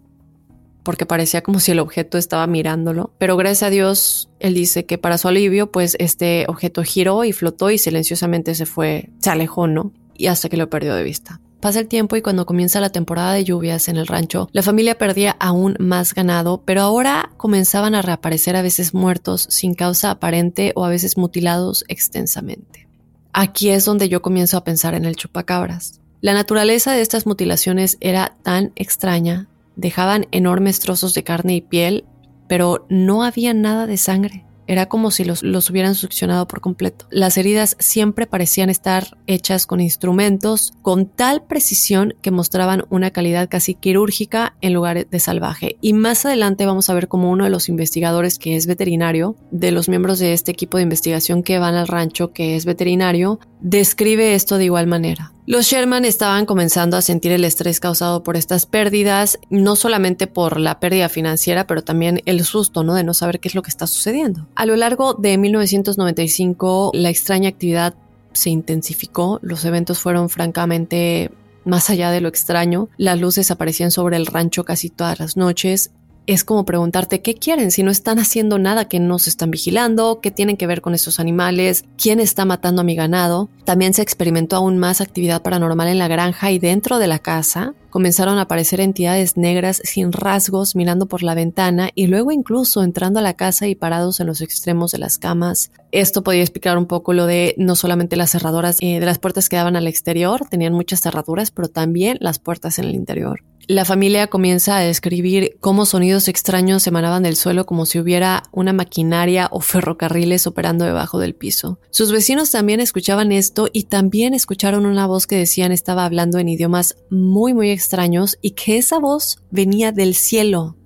[0.83, 4.97] porque parecía como si el objeto estaba mirándolo, pero gracias a Dios, él dice que
[4.97, 9.67] para su alivio, pues este objeto giró y flotó y silenciosamente se fue, se alejó,
[9.67, 9.93] ¿no?
[10.15, 11.43] Y hasta que lo perdió de vista.
[11.61, 14.99] Pasa el tiempo y cuando comienza la temporada de lluvias en el rancho, la familia
[14.99, 20.73] perdía aún más ganado, pero ahora comenzaban a reaparecer a veces muertos sin causa aparente
[20.77, 22.87] o a veces mutilados extensamente.
[23.33, 26.01] Aquí es donde yo comienzo a pensar en el chupacabras.
[26.21, 32.05] La naturaleza de estas mutilaciones era tan extraña, dejaban enormes trozos de carne y piel,
[32.49, 34.46] pero no había nada de sangre.
[34.67, 37.07] Era como si los, hubieran succionado por completo.
[37.11, 43.49] Las heridas siempre parecían estar hechas con instrumentos con tal precisión que mostraban una calidad
[43.49, 45.77] casi quirúrgica en lugar de salvaje.
[45.81, 49.71] Y más adelante vamos a ver como uno de los investigadores que es veterinario, de
[49.71, 54.37] los miembros de este equipo de investigación que van al rancho que es veterinario, describe
[54.37, 55.33] esto de igual manera.
[55.45, 60.61] Los Sherman estaban comenzando a sentir el estrés causado por estas pérdidas, no solamente por
[60.61, 62.95] la pérdida financiera, pero también el susto, ¿no?
[62.95, 64.47] De no saber qué es lo que está sucediendo.
[64.55, 67.95] A lo largo de 1995, la extraña actividad
[68.33, 71.33] se intensificó, los eventos fueron francamente
[71.65, 75.91] más allá de lo extraño, las luces aparecían sobre el rancho casi todas las noches,
[76.27, 80.21] es como preguntarte qué quieren si no están haciendo nada, que no se están vigilando,
[80.21, 83.49] qué tienen que ver con esos animales, quién está matando a mi ganado.
[83.65, 87.75] También se experimentó aún más actividad paranormal en la granja y dentro de la casa.
[87.91, 93.21] Comenzaron a aparecer entidades negras sin rasgos mirando por la ventana y luego incluso entrando
[93.21, 95.71] a la casa y parados en los extremos de las camas.
[95.93, 99.49] Esto podía explicar un poco lo de no solamente las cerraduras eh, de las puertas
[99.49, 103.43] que daban al exterior, tenían muchas cerraduras, pero también las puertas en el interior.
[103.69, 108.73] La familia comienza a describir cómo sonidos extraños emanaban del suelo como si hubiera una
[108.73, 111.81] maquinaria o ferrocarriles operando debajo del piso.
[111.91, 116.49] Sus vecinos también escuchaban esto y también escucharon una voz que decían estaba hablando en
[116.49, 120.77] idiomas muy muy extraños y que esa voz venía del cielo.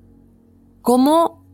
[0.81, 1.45] ¿Cómo?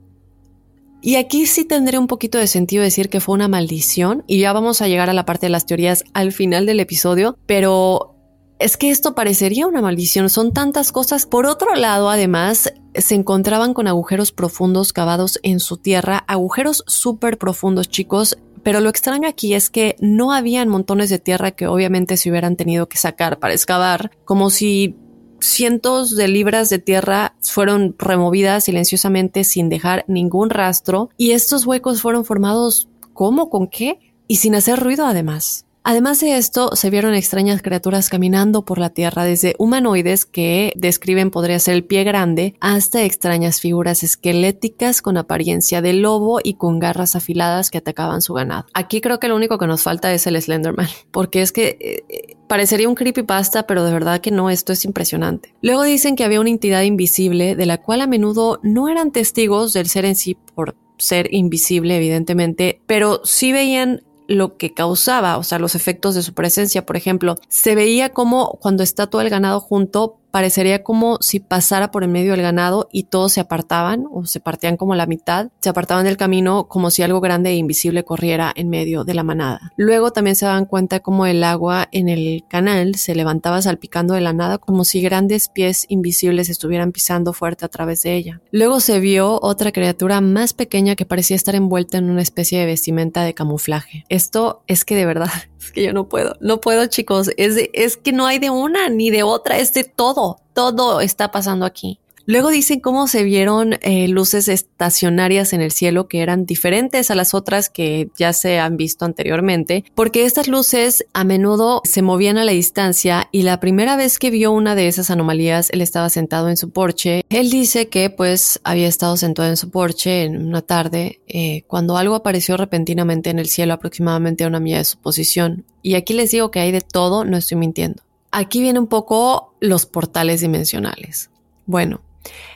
[1.02, 4.52] Y aquí sí tendré un poquito de sentido decir que fue una maldición y ya
[4.52, 8.15] vamos a llegar a la parte de las teorías al final del episodio, pero
[8.58, 11.26] es que esto parecería una maldición, son tantas cosas.
[11.26, 17.38] Por otro lado, además, se encontraban con agujeros profundos cavados en su tierra, agujeros súper
[17.38, 22.16] profundos, chicos, pero lo extraño aquí es que no habían montones de tierra que obviamente
[22.16, 24.96] se hubieran tenido que sacar para excavar, como si
[25.40, 32.00] cientos de libras de tierra fueron removidas silenciosamente sin dejar ningún rastro y estos huecos
[32.00, 33.50] fueron formados ¿cómo?
[33.50, 33.98] ¿con qué?
[34.28, 35.65] y sin hacer ruido además.
[35.88, 41.30] Además de esto, se vieron extrañas criaturas caminando por la Tierra, desde humanoides que describen
[41.30, 46.80] podría ser el pie grande, hasta extrañas figuras esqueléticas con apariencia de lobo y con
[46.80, 48.66] garras afiladas que atacaban su ganado.
[48.74, 52.36] Aquí creo que lo único que nos falta es el Slenderman, porque es que eh,
[52.48, 55.54] parecería un creepypasta, pero de verdad que no, esto es impresionante.
[55.62, 59.72] Luego dicen que había una entidad invisible de la cual a menudo no eran testigos
[59.72, 65.42] del ser en sí por ser invisible, evidentemente, pero sí veían lo que causaba, o
[65.42, 66.86] sea, los efectos de su presencia.
[66.86, 71.90] Por ejemplo, se veía como cuando está todo el ganado junto, parecería como si pasara
[71.90, 75.48] por en medio del ganado y todos se apartaban o se partían como la mitad,
[75.60, 79.22] se apartaban del camino como si algo grande e invisible corriera en medio de la
[79.22, 79.72] manada.
[79.78, 84.20] Luego también se daban cuenta como el agua en el canal se levantaba salpicando de
[84.20, 88.42] la nada como si grandes pies invisibles estuvieran pisando fuerte a través de ella.
[88.50, 92.66] Luego se vio otra criatura más pequeña que parecía estar envuelta en una especie de
[92.66, 94.04] vestimenta de camuflaje.
[94.10, 95.30] Esto es que de verdad
[95.66, 98.88] es que yo no puedo, no puedo chicos, es, es que no hay de una
[98.88, 101.98] ni de otra, es de todo, todo está pasando aquí.
[102.28, 107.14] Luego dicen cómo se vieron eh, luces estacionarias en el cielo que eran diferentes a
[107.14, 112.36] las otras que ya se han visto anteriormente, porque estas luces a menudo se movían
[112.36, 116.10] a la distancia y la primera vez que vio una de esas anomalías, él estaba
[116.10, 117.24] sentado en su porche.
[117.30, 121.96] Él dice que pues había estado sentado en su porche en una tarde eh, cuando
[121.96, 125.64] algo apareció repentinamente en el cielo aproximadamente a una milla de su posición.
[125.80, 128.02] Y aquí les digo que hay de todo, no estoy mintiendo.
[128.32, 131.30] Aquí viene un poco los portales dimensionales.
[131.66, 132.00] Bueno,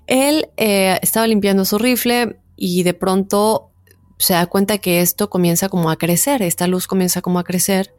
[0.06, 3.70] él eh, estaba limpiando su rifle y de pronto
[4.18, 7.94] se da cuenta que esto comienza como a crecer, esta luz comienza como a crecer.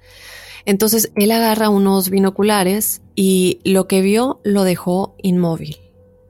[0.65, 5.77] Entonces él agarra unos binoculares y lo que vio lo dejó inmóvil.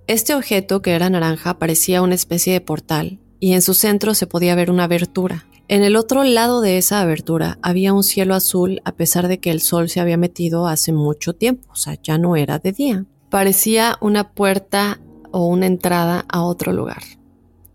[0.07, 4.27] Este objeto que era naranja parecía una especie de portal y en su centro se
[4.27, 5.45] podía ver una abertura.
[5.67, 9.51] En el otro lado de esa abertura había un cielo azul a pesar de que
[9.51, 13.05] el sol se había metido hace mucho tiempo, o sea, ya no era de día.
[13.29, 14.99] Parecía una puerta
[15.31, 17.20] o una entrada a otro lugar.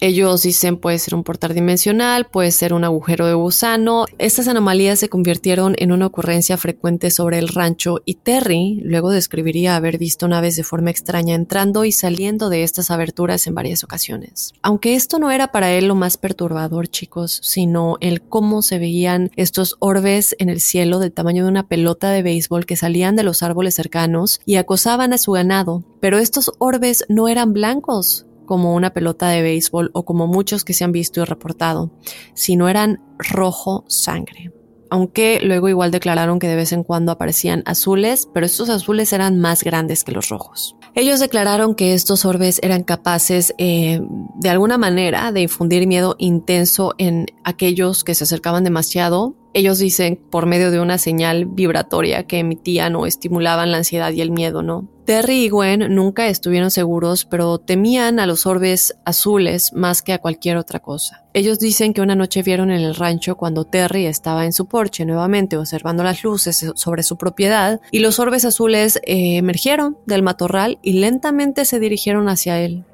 [0.00, 4.04] Ellos dicen puede ser un portal dimensional, puede ser un agujero de gusano.
[4.18, 9.74] Estas anomalías se convirtieron en una ocurrencia frecuente sobre el rancho y Terry luego describiría
[9.76, 14.52] haber visto naves de forma extraña entrando y saliendo de estas aberturas en varias ocasiones.
[14.62, 19.30] Aunque esto no era para él lo más perturbador, chicos, sino el cómo se veían
[19.36, 23.22] estos orbes en el cielo del tamaño de una pelota de béisbol que salían de
[23.22, 25.84] los árboles cercanos y acosaban a su ganado.
[26.00, 30.72] Pero estos orbes no eran blancos, como una pelota de béisbol o como muchos que
[30.72, 31.90] se han visto y reportado,
[32.34, 34.52] sino eran rojo sangre.
[34.88, 39.40] Aunque luego igual declararon que de vez en cuando aparecían azules, pero estos azules eran
[39.40, 40.76] más grandes que los rojos.
[40.94, 44.00] Ellos declararon que estos orbes eran capaces eh,
[44.36, 50.20] de alguna manera de infundir miedo intenso en aquellos que se acercaban demasiado ellos dicen
[50.30, 54.60] por medio de una señal vibratoria que emitían o estimulaban la ansiedad y el miedo,
[54.60, 54.86] ¿no?
[55.06, 60.18] Terry y Gwen nunca estuvieron seguros, pero temían a los orbes azules más que a
[60.18, 61.22] cualquier otra cosa.
[61.32, 65.04] Ellos dicen que una noche vieron en el rancho cuando Terry estaba en su porche
[65.04, 70.80] nuevamente observando las luces sobre su propiedad y los orbes azules eh, emergieron del matorral
[70.82, 72.84] y lentamente se dirigieron hacia él.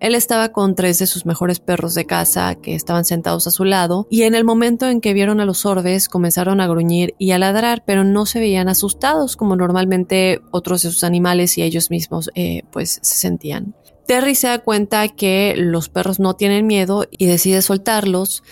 [0.00, 3.64] Él estaba con tres de sus mejores perros de casa que estaban sentados a su
[3.64, 7.32] lado y en el momento en que vieron a los orbes comenzaron a gruñir y
[7.32, 11.90] a ladrar, pero no se veían asustados como normalmente otros de sus animales y ellos
[11.90, 13.74] mismos eh, pues se sentían.
[14.10, 18.42] Terry se da cuenta que los perros no tienen miedo y decide soltarlos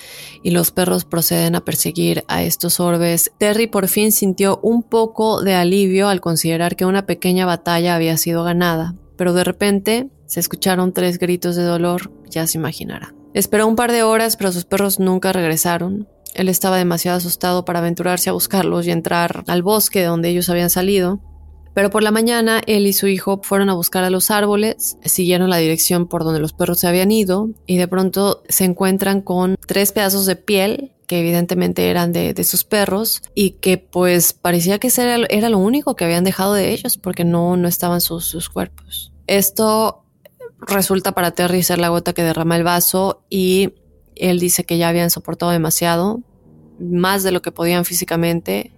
[0.44, 3.32] y los perros proceden a perseguir a estos orbes.
[3.38, 8.16] Terry por fin sintió un poco de alivio al considerar que una pequeña batalla había
[8.18, 13.14] sido ganada, pero de repente se escucharon tres gritos de dolor, ya se imaginará.
[13.32, 16.06] Esperó un par de horas, pero sus perros nunca regresaron.
[16.34, 20.50] Él estaba demasiado asustado para aventurarse a buscarlos y entrar al bosque de donde ellos
[20.50, 21.20] habían salido.
[21.72, 25.48] Pero por la mañana, él y su hijo fueron a buscar a los árboles, siguieron
[25.48, 29.56] la dirección por donde los perros se habían ido y de pronto se encuentran con
[29.66, 34.92] tres pedazos de piel que evidentemente eran de, sus perros y que pues parecía que
[34.94, 38.50] era, era, lo único que habían dejado de ellos porque no, no estaban sus, sus
[38.50, 39.12] cuerpos.
[39.26, 40.04] Esto
[40.60, 43.74] resulta para Terry ser la gota que derrama el vaso y
[44.16, 46.20] él dice que ya habían soportado demasiado,
[46.80, 48.72] más de lo que podían físicamente.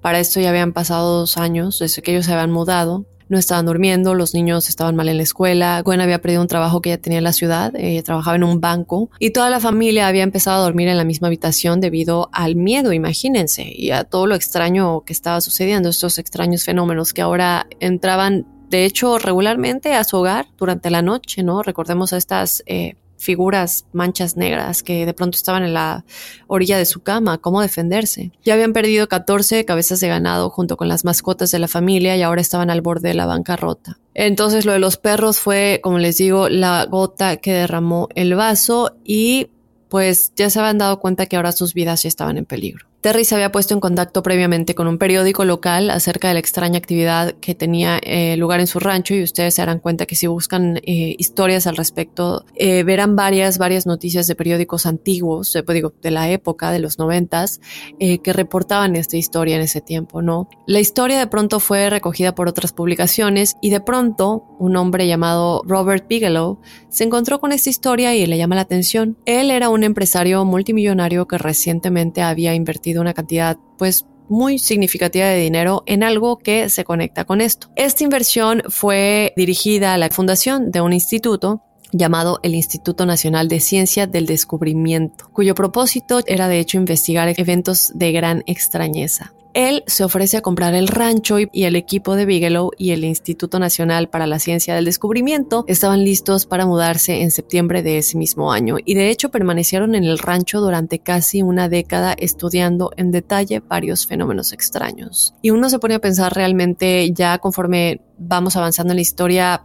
[0.00, 3.06] Para esto ya habían pasado dos años desde que ellos se habían mudado.
[3.28, 6.82] no estaban durmiendo, los niños estaban mal en la escuela, Gwen había perdido un trabajo
[6.82, 10.06] que ella tenía en la ciudad, eh, trabajaba en un banco y toda la familia
[10.06, 14.26] había empezado a dormir en la misma habitación debido al miedo, imagínense, y a todo
[14.26, 20.02] lo extraño que estaba sucediendo, estos extraños fenómenos que ahora entraban de hecho regularmente a
[20.02, 21.62] su hogar durante la noche, ¿no?
[21.62, 26.06] Recordemos a estas eh, figuras, manchas negras que de pronto estaban en la
[26.46, 28.32] orilla de su cama, cómo defenderse.
[28.42, 32.22] Ya habían perdido 14 cabezas de ganado junto con las mascotas de la familia y
[32.22, 33.98] ahora estaban al borde de la bancarrota.
[34.14, 38.96] Entonces lo de los perros fue, como les digo, la gota que derramó el vaso
[39.04, 39.50] y
[39.90, 42.86] pues ya se habían dado cuenta que ahora sus vidas ya estaban en peligro.
[43.02, 46.78] Terry se había puesto en contacto previamente con un periódico local acerca de la extraña
[46.78, 50.28] actividad que tenía eh, lugar en su rancho y ustedes se darán cuenta que si
[50.28, 55.92] buscan eh, historias al respecto eh, verán varias, varias noticias de periódicos antiguos, pues digo,
[56.00, 57.60] de la época, de los noventas,
[57.98, 60.48] que reportaban esta historia en ese tiempo, ¿no?
[60.66, 65.62] La historia de pronto fue recogida por otras publicaciones y de pronto un hombre llamado
[65.66, 69.16] Robert Bigelow se encontró con esta historia y le llama la atención.
[69.24, 75.38] Él era un empresario multimillonario que recientemente había invertido una cantidad pues muy significativa de
[75.38, 77.68] dinero en algo que se conecta con esto.
[77.76, 81.62] Esta inversión fue dirigida a la fundación de un instituto
[81.92, 87.92] llamado el Instituto Nacional de Ciencia del Descubrimiento, cuyo propósito era de hecho investigar eventos
[87.94, 89.34] de gran extrañeza.
[89.54, 93.58] Él se ofrece a comprar el rancho y el equipo de Bigelow y el Instituto
[93.58, 98.52] Nacional para la Ciencia del Descubrimiento estaban listos para mudarse en septiembre de ese mismo
[98.52, 103.60] año y de hecho permanecieron en el rancho durante casi una década estudiando en detalle
[103.60, 105.34] varios fenómenos extraños.
[105.42, 109.62] Y uno se pone a pensar realmente ya conforme vamos avanzando en la historia,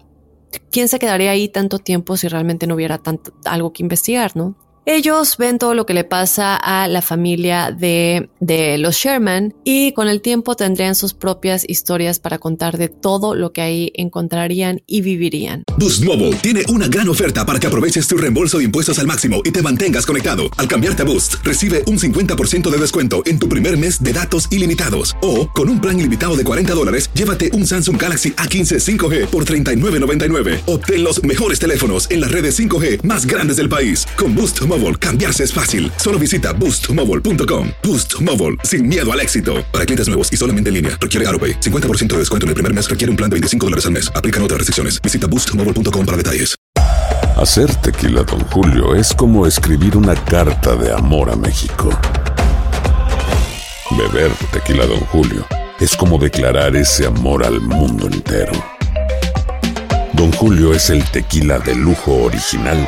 [0.71, 4.57] ¿quién se quedaría ahí tanto tiempo si realmente no hubiera tanto, algo que investigar, no?
[4.89, 9.91] Ellos ven todo lo que le pasa a la familia de, de, los Sherman y
[9.91, 14.83] con el tiempo tendrían sus propias historias para contar de todo lo que ahí encontrarían
[14.88, 15.63] y vivirían.
[15.77, 19.41] Boost Mobile tiene una gran oferta para que aproveches tu reembolso de impuestos al máximo
[19.43, 20.43] y te mantengas conectado.
[20.55, 24.49] Al cambiarte a Boost, recibe un 50% de descuento en tu primer mes de datos
[24.51, 25.17] ilimitados.
[25.21, 29.43] O, con un plan ilimitado de 40 dólares, llévate un Samsung Galaxy A15 5G por
[29.43, 30.61] $39.99.
[30.65, 34.07] Obtén los mejores teléfonos en las redes 5G más grandes del país.
[34.15, 35.91] Con Boost Mobile cambiarse es fácil.
[35.97, 37.69] Solo visita boostmobile.com.
[37.84, 39.63] Boost Mobile, sin miedo al éxito.
[39.71, 41.59] Para clientes nuevos y solamente en línea, requiere AroPay.
[41.59, 44.11] 50% de descuento en el primer mes requiere un plan de 25 dólares al mes.
[44.15, 44.99] Aplican otras restricciones.
[45.01, 46.55] Visita boostmobile.com para detalles.
[47.38, 51.89] Hacer tequila, don Julio, es como escribir una carta de amor a México.
[53.91, 55.45] Beber tequila, don Julio,
[55.80, 58.53] es como declarar ese amor al mundo entero.
[60.13, 62.88] Don Julio es el tequila de lujo original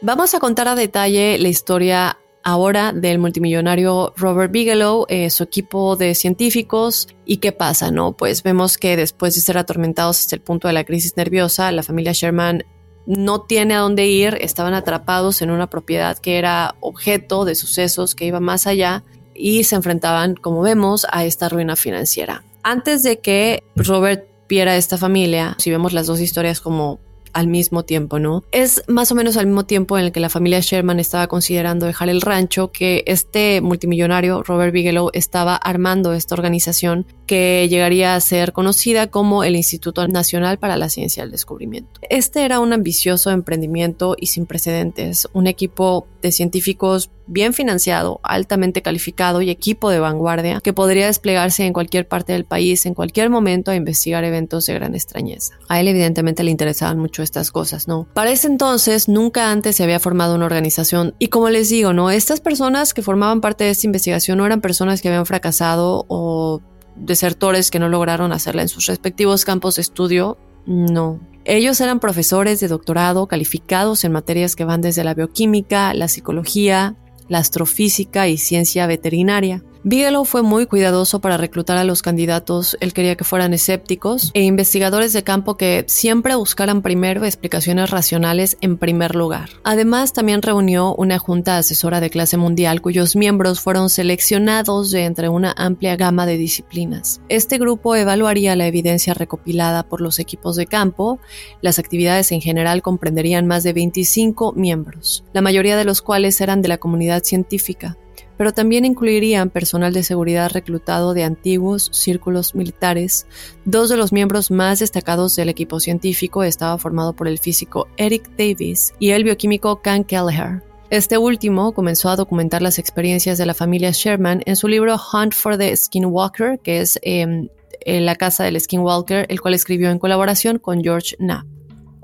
[0.00, 5.96] Vamos a contar a detalle la historia ahora del multimillonario Robert Bigelow, eh, su equipo
[5.96, 8.12] de científicos y qué pasa, ¿no?
[8.12, 11.82] Pues vemos que después de ser atormentados hasta el punto de la crisis nerviosa, la
[11.82, 12.62] familia Sherman
[13.06, 18.14] no tiene a dónde ir, estaban atrapados en una propiedad que era objeto de sucesos
[18.14, 19.02] que iba más allá
[19.34, 22.44] y se enfrentaban, como vemos, a esta ruina financiera.
[22.62, 27.00] Antes de que Robert viera esta familia, si vemos las dos historias como
[27.32, 28.44] al mismo tiempo, ¿no?
[28.52, 31.86] Es más o menos al mismo tiempo en el que la familia Sherman estaba considerando
[31.86, 38.20] dejar el rancho que este multimillonario Robert Bigelow estaba armando esta organización que llegaría a
[38.20, 42.00] ser conocida como el Instituto Nacional para la Ciencia del Descubrimiento.
[42.08, 48.82] Este era un ambicioso emprendimiento y sin precedentes, un equipo de científicos bien financiado, altamente
[48.82, 53.30] calificado y equipo de vanguardia que podría desplegarse en cualquier parte del país en cualquier
[53.30, 55.54] momento a investigar eventos de gran extrañeza.
[55.68, 58.08] A él evidentemente le interesaban mucho estas cosas, ¿no?
[58.14, 62.10] Para ese entonces nunca antes se había formado una organización y como les digo, ¿no?
[62.10, 66.60] Estas personas que formaban parte de esta investigación no eran personas que habían fracasado o
[66.96, 71.20] desertores que no lograron hacerla en sus respectivos campos de estudio, no.
[71.44, 76.94] Ellos eran profesores de doctorado calificados en materias que van desde la bioquímica, la psicología,
[77.28, 79.62] la astrofísica y ciencia veterinaria.
[79.84, 84.42] Bigelow fue muy cuidadoso para reclutar a los candidatos, él quería que fueran escépticos e
[84.42, 89.50] investigadores de campo que siempre buscaran primero explicaciones racionales en primer lugar.
[89.62, 95.28] Además, también reunió una junta asesora de clase mundial cuyos miembros fueron seleccionados de entre
[95.28, 97.20] una amplia gama de disciplinas.
[97.28, 101.20] Este grupo evaluaría la evidencia recopilada por los equipos de campo,
[101.62, 106.62] las actividades en general comprenderían más de 25 miembros, la mayoría de los cuales eran
[106.62, 107.96] de la comunidad científica
[108.38, 113.26] pero también incluirían personal de seguridad reclutado de antiguos círculos militares.
[113.66, 118.30] Dos de los miembros más destacados del equipo científico estaba formado por el físico Eric
[118.38, 120.62] Davis y el bioquímico Ken Kelleher.
[120.88, 125.34] Este último comenzó a documentar las experiencias de la familia Sherman en su libro Hunt
[125.34, 127.48] for the Skinwalker, que es em,
[127.84, 131.57] La casa del Skinwalker, el cual escribió en colaboración con George Knapp.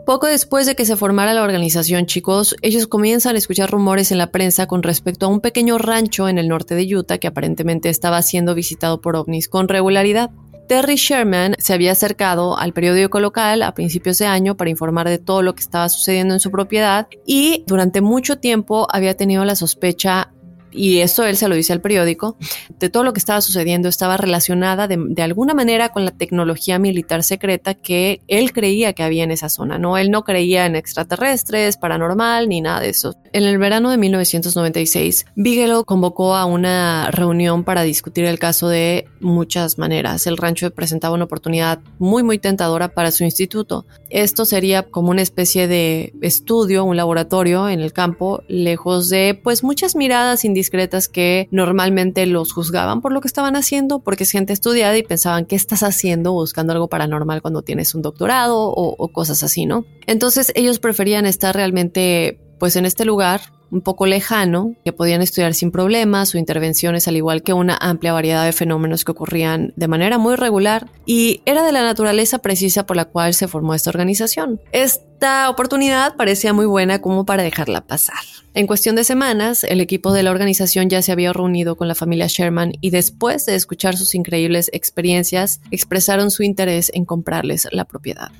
[0.07, 4.19] Poco después de que se formara la organización, chicos, ellos comienzan a escuchar rumores en
[4.19, 7.89] la prensa con respecto a un pequeño rancho en el norte de Utah que aparentemente
[7.89, 10.31] estaba siendo visitado por ovnis con regularidad.
[10.69, 15.19] Terry Sherman se había acercado al periódico local a principios de año para informar de
[15.19, 19.57] todo lo que estaba sucediendo en su propiedad y durante mucho tiempo había tenido la
[19.57, 20.34] sospecha
[20.75, 22.37] y eso él se lo dice al periódico,
[22.81, 27.23] de todo lo que estaba sucediendo estaba relacionada de, alguna manera con la tecnología militar
[27.23, 29.97] secreta que él creía que había en esa zona, ¿no?
[29.97, 33.15] Él no creía en extraterrestres, paranormal, ni nada de eso.
[33.33, 39.07] En el verano de 1996, Bigelow convocó a una reunión para discutir el caso de
[39.21, 40.27] muchas maneras.
[40.27, 43.87] El rancho presentaba una oportunidad muy, muy tentadora para su instituto.
[44.11, 49.65] Esto sería como una especie de estudio, un laboratorio en el campo, lejos de pues
[49.65, 54.31] muchas miradas indiscretas discretas que normalmente los juzgaban por lo que estaban haciendo, porque es
[54.31, 58.95] gente estudiada y pensaban, ¿qué estás haciendo buscando algo paranormal cuando tienes un doctorado o,
[58.97, 59.85] o cosas así, ¿no?
[60.07, 65.53] Entonces ellos preferían estar realmente pues en este lugar un poco lejano, que podían estudiar
[65.53, 69.87] sin problemas o intervenciones, al igual que una amplia variedad de fenómenos que ocurrían de
[69.87, 73.91] manera muy regular, y era de la naturaleza precisa por la cual se formó esta
[73.91, 74.63] organización.
[74.73, 78.25] Esta oportunidad parecía muy buena como para dejarla pasar.
[78.55, 81.95] En cuestión de semanas, el equipo de la organización ya se había reunido con la
[81.95, 87.85] familia Sherman y después de escuchar sus increíbles experiencias, expresaron su interés en comprarles la
[87.85, 88.31] propiedad.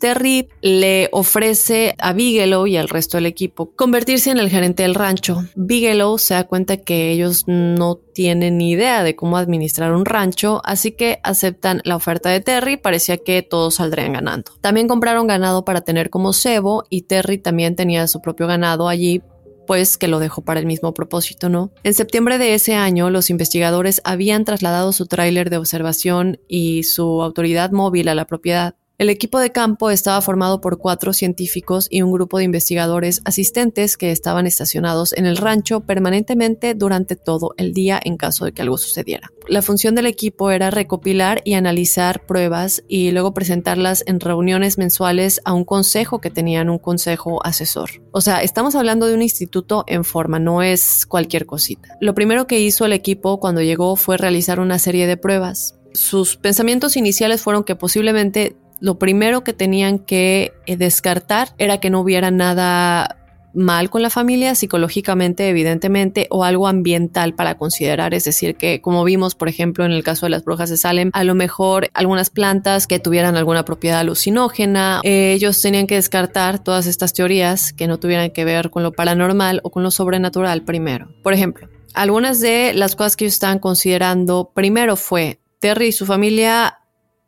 [0.00, 4.96] Terry le ofrece a Bigelow y al resto del equipo convertirse en el gerente del
[4.96, 5.44] rancho.
[5.54, 10.62] Bigelow se da cuenta que ellos no tienen ni idea de cómo administrar un rancho,
[10.64, 14.52] así que aceptan la oferta de Terry, parecía que todos saldrían ganando.
[14.60, 19.22] También compraron ganado para tener como cebo y Terry también tenía su propio ganado allí
[19.66, 21.70] pues que lo dejó para el mismo propósito, ¿no?
[21.84, 27.22] En septiembre de ese año, los investigadores habían trasladado su tráiler de observación y su
[27.22, 28.74] autoridad móvil a la propiedad.
[29.00, 33.96] El equipo de campo estaba formado por cuatro científicos y un grupo de investigadores asistentes
[33.96, 38.60] que estaban estacionados en el rancho permanentemente durante todo el día en caso de que
[38.60, 39.30] algo sucediera.
[39.48, 45.40] La función del equipo era recopilar y analizar pruebas y luego presentarlas en reuniones mensuales
[45.46, 48.02] a un consejo que tenían un consejo asesor.
[48.12, 51.96] O sea, estamos hablando de un instituto en forma, no es cualquier cosita.
[52.02, 55.78] Lo primero que hizo el equipo cuando llegó fue realizar una serie de pruebas.
[55.94, 61.90] Sus pensamientos iniciales fueron que posiblemente lo primero que tenían que eh, descartar era que
[61.90, 63.16] no hubiera nada
[63.52, 68.14] mal con la familia psicológicamente, evidentemente, o algo ambiental para considerar.
[68.14, 71.10] Es decir, que como vimos, por ejemplo, en el caso de las brujas de Salem,
[71.12, 76.62] a lo mejor algunas plantas que tuvieran alguna propiedad alucinógena, eh, ellos tenían que descartar
[76.62, 80.62] todas estas teorías que no tuvieran que ver con lo paranormal o con lo sobrenatural
[80.62, 81.08] primero.
[81.22, 86.06] Por ejemplo, algunas de las cosas que ellos estaban considerando primero fue Terry y su
[86.06, 86.79] familia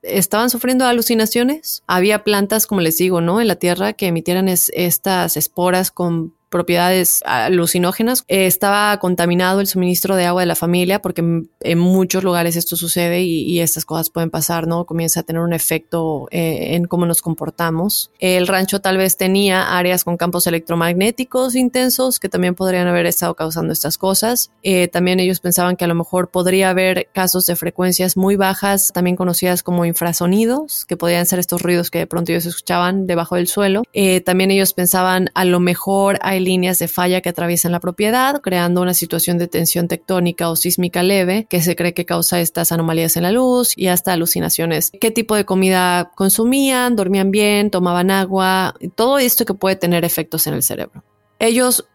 [0.02, 1.82] estaban sufriendo alucinaciones.
[1.86, 3.40] Había plantas, como les digo, ¿no?
[3.40, 8.22] En la tierra que emitieran estas esporas con propiedades alucinógenas.
[8.28, 12.76] Eh, estaba contaminado el suministro de agua de la familia porque en, muchos lugares esto
[12.76, 14.84] sucede y, estas cosas pueden pasar, ¿no?
[14.84, 18.10] Comienza a tener un efecto eh, en cómo nos comportamos.
[18.18, 23.34] El rancho tal vez tenía áreas con campos electromagnéticos intensos que también podrían haber estado
[23.34, 24.50] causando estas cosas.
[24.62, 28.90] Eh, también ellos pensaban que a lo mejor podría haber casos de frecuencias muy bajas,
[28.92, 33.36] también conocidas como infrasonidos, que podrían ser estos ruidos que de pronto ellos escuchaban debajo
[33.36, 33.84] del suelo.
[34.24, 38.82] también ellos pensaban a lo mejor hay líneas de falla que atraviesan la propiedad, creando
[38.82, 43.16] una situación de tensión tectónica o sísmica leve que se cree que causa estas anomalías
[43.16, 44.92] en la luz y hasta alucinaciones.
[45.00, 46.96] ¿Qué tipo de comida consumían?
[46.96, 47.70] ¿Dormían bien?
[47.70, 48.74] ¿Tomaban agua?
[48.94, 51.04] Todo esto que puede tener efectos en el cerebro.
[51.38, 51.86] Ellos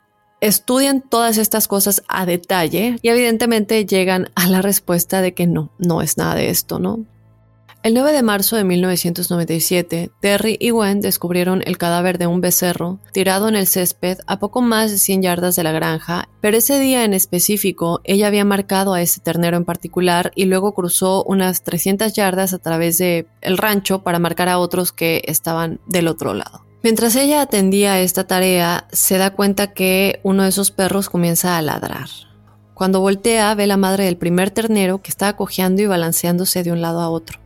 [0.41, 5.71] estudian todas estas cosas a detalle y evidentemente llegan a la respuesta de que no,
[5.77, 7.05] no es nada de esto, ¿no?
[7.84, 12.99] El 9 de marzo de 1997, Terry y Gwen descubrieron el cadáver de un becerro
[13.13, 16.80] tirado en el césped a poco más de 100 yardas de la granja, pero ese
[16.80, 21.63] día en específico ella había marcado a ese ternero en particular y luego cruzó unas
[21.63, 26.34] 300 yardas a través de el rancho para marcar a otros que estaban del otro
[26.34, 26.65] lado.
[26.84, 31.61] Mientras ella atendía esta tarea, se da cuenta que uno de esos perros comienza a
[31.61, 32.09] ladrar.
[32.73, 36.82] Cuando voltea, ve la madre del primer ternero que estaba cojeando y balanceándose de un
[36.82, 37.39] lado a otro.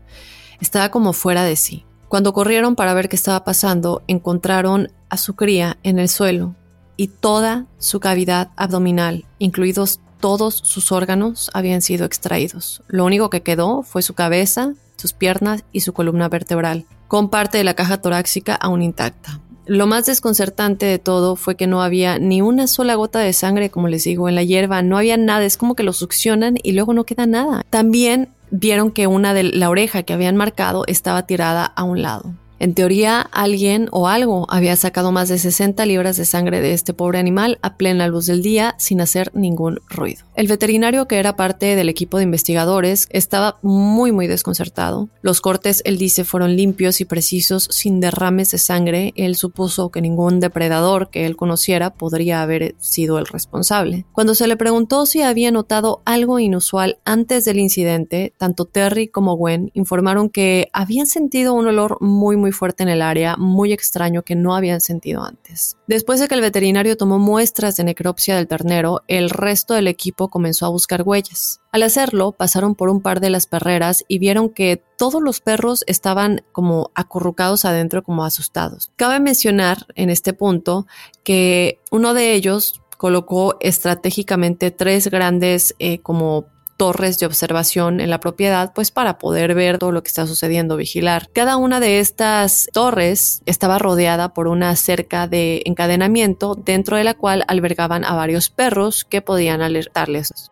[0.62, 1.86] Estaba como fuera de sí.
[2.07, 6.55] Cuando corrieron para ver qué estaba pasando, encontraron a su cría en el suelo
[6.95, 12.84] y toda su cavidad abdominal, incluidos todos sus órganos, habían sido extraídos.
[12.88, 17.57] Lo único que quedó fue su cabeza, sus piernas y su columna vertebral, con parte
[17.57, 19.41] de la caja torácica aún intacta.
[19.66, 23.72] Lo más desconcertante de todo fue que no había ni una sola gota de sangre,
[23.72, 26.74] como les digo, en la hierba, no había nada, es como que lo succionan y
[26.74, 27.64] luego no queda nada.
[27.70, 32.33] También vieron que una de la oreja que habían marcado estaba tirada a un lado.
[32.59, 36.93] En teoría, alguien o algo había sacado más de 60 libras de sangre de este
[36.93, 40.25] pobre animal a plena luz del día sin hacer ningún ruido.
[40.41, 45.07] El veterinario, que era parte del equipo de investigadores, estaba muy muy desconcertado.
[45.21, 49.13] Los cortes, él dice, fueron limpios y precisos, sin derrames de sangre.
[49.15, 54.07] Él supuso que ningún depredador que él conociera podría haber sido el responsable.
[54.13, 59.37] Cuando se le preguntó si había notado algo inusual antes del incidente, tanto Terry como
[59.37, 64.23] Gwen informaron que habían sentido un olor muy muy fuerte en el área, muy extraño
[64.23, 65.77] que no habían sentido antes.
[65.85, 70.30] Después de que el veterinario tomó muestras de necropsia del ternero, el resto del equipo
[70.32, 71.61] comenzó a buscar huellas.
[71.71, 75.84] Al hacerlo, pasaron por un par de las perreras y vieron que todos los perros
[75.86, 78.91] estaban como acurrucados adentro, como asustados.
[78.95, 80.88] Cabe mencionar en este punto
[81.23, 86.45] que uno de ellos colocó estratégicamente tres grandes eh, como
[86.78, 90.78] torres de observación en la propiedad, pues para poder ver todo lo que está sucediendo,
[90.78, 91.30] vigilar.
[91.34, 97.13] Cada una de estas torres estaba rodeada por una cerca de encadenamiento dentro de la
[97.13, 100.51] cual albergaban a varios perros que podían alertarles.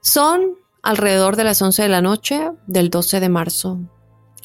[0.00, 3.78] Son alrededor de las 11 de la noche del 12 de marzo.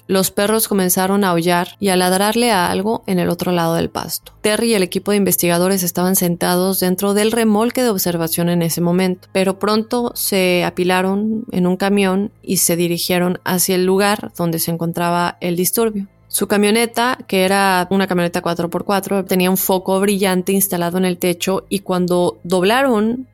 [0.07, 3.89] Los perros comenzaron a aullar y a ladrarle a algo en el otro lado del
[3.89, 4.33] pasto.
[4.41, 8.81] Terry y el equipo de investigadores estaban sentados dentro del remolque de observación en ese
[8.81, 14.59] momento, pero pronto se apilaron en un camión y se dirigieron hacia el lugar donde
[14.59, 16.07] se encontraba el disturbio.
[16.27, 21.65] Su camioneta, que era una camioneta 4x4, tenía un foco brillante instalado en el techo
[21.67, 23.27] y cuando doblaron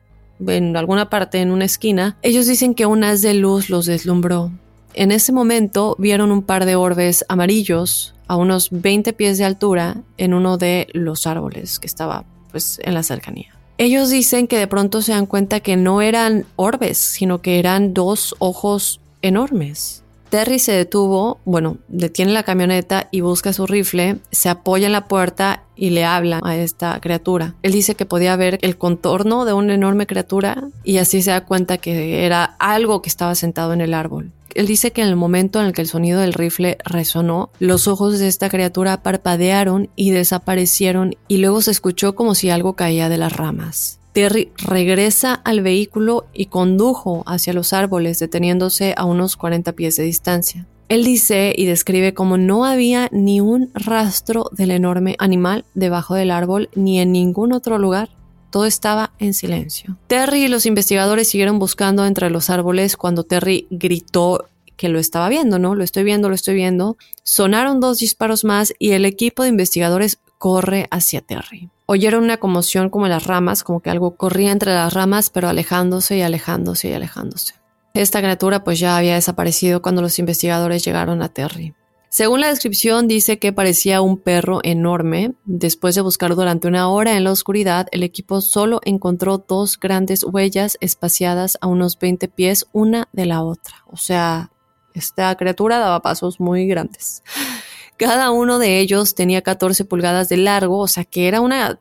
[0.46, 4.50] en alguna parte en una esquina, ellos dicen que un haz de luz los deslumbró.
[4.98, 10.02] En ese momento vieron un par de orbes amarillos a unos 20 pies de altura
[10.16, 13.54] en uno de los árboles que estaba pues en la cercanía.
[13.78, 17.94] Ellos dicen que de pronto se dan cuenta que no eran orbes, sino que eran
[17.94, 20.02] dos ojos enormes.
[20.28, 25.08] Terry se detuvo, bueno, detiene la camioneta y busca su rifle, se apoya en la
[25.08, 27.54] puerta y le habla a esta criatura.
[27.62, 31.46] Él dice que podía ver el contorno de una enorme criatura y así se da
[31.46, 34.32] cuenta que era algo que estaba sentado en el árbol.
[34.54, 37.86] Él dice que en el momento en el que el sonido del rifle resonó, los
[37.86, 43.08] ojos de esta criatura parpadearon y desaparecieron y luego se escuchó como si algo caía
[43.08, 43.97] de las ramas.
[44.18, 50.02] Terry regresa al vehículo y condujo hacia los árboles deteniéndose a unos 40 pies de
[50.02, 50.66] distancia.
[50.88, 56.32] Él dice y describe como no había ni un rastro del enorme animal debajo del
[56.32, 58.08] árbol ni en ningún otro lugar.
[58.50, 59.96] Todo estaba en silencio.
[60.08, 65.28] Terry y los investigadores siguieron buscando entre los árboles cuando Terry gritó que lo estaba
[65.28, 65.76] viendo, ¿no?
[65.76, 66.96] Lo estoy viendo, lo estoy viendo.
[67.22, 71.70] Sonaron dos disparos más y el equipo de investigadores corre hacia Terry.
[71.86, 75.48] Oyeron una conmoción como en las ramas, como que algo corría entre las ramas, pero
[75.48, 77.54] alejándose y alejándose y alejándose.
[77.94, 81.74] Esta criatura pues ya había desaparecido cuando los investigadores llegaron a Terry.
[82.10, 85.34] Según la descripción, dice que parecía un perro enorme.
[85.44, 90.24] Después de buscar durante una hora en la oscuridad, el equipo solo encontró dos grandes
[90.24, 93.84] huellas espaciadas a unos 20 pies una de la otra.
[93.86, 94.50] O sea,
[94.94, 97.22] esta criatura daba pasos muy grandes.
[97.98, 101.80] Cada uno de ellos tenía 14 pulgadas de largo, o sea que era una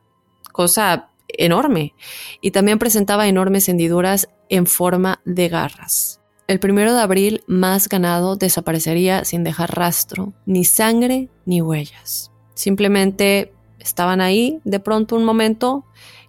[0.52, 1.94] cosa enorme.
[2.42, 6.20] Y también presentaba enormes hendiduras en forma de garras.
[6.48, 12.32] El primero de abril, más ganado desaparecería sin dejar rastro, ni sangre ni huellas.
[12.56, 15.86] Simplemente estaban ahí de pronto un momento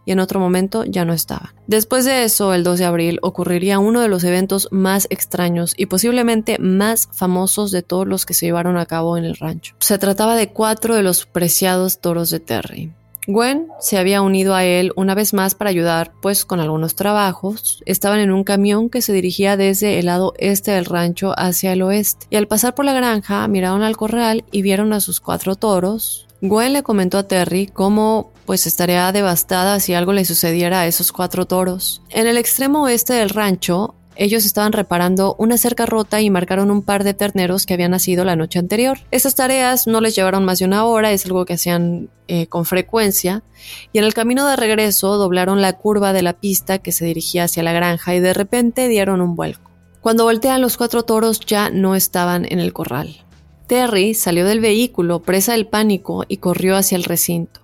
[0.08, 1.50] y en otro momento ya no estaban.
[1.66, 5.84] Después de eso, el 2 de abril, ocurriría uno de los eventos más extraños y
[5.84, 9.74] posiblemente más famosos de todos los que se llevaron a cabo en el rancho.
[9.80, 12.90] Se trataba de cuatro de los preciados toros de Terry.
[13.26, 17.82] Gwen se había unido a él una vez más para ayudar pues con algunos trabajos.
[17.84, 21.82] Estaban en un camión que se dirigía desde el lado este del rancho hacia el
[21.82, 22.26] oeste.
[22.30, 26.27] Y al pasar por la granja miraron al corral y vieron a sus cuatro toros.
[26.40, 31.12] Gwen le comentó a Terry cómo pues estaría devastada si algo le sucediera a esos
[31.12, 32.02] cuatro toros.
[32.10, 36.82] En el extremo oeste del rancho ellos estaban reparando una cerca rota y marcaron un
[36.82, 38.98] par de terneros que habían nacido la noche anterior.
[39.12, 42.64] Estas tareas no les llevaron más de una hora, es algo que hacían eh, con
[42.64, 43.44] frecuencia,
[43.92, 47.44] y en el camino de regreso doblaron la curva de la pista que se dirigía
[47.44, 49.70] hacia la granja y de repente dieron un vuelco.
[50.00, 53.24] Cuando voltean los cuatro toros ya no estaban en el corral.
[53.68, 57.60] Terry salió del vehículo presa del pánico y corrió hacia el recinto.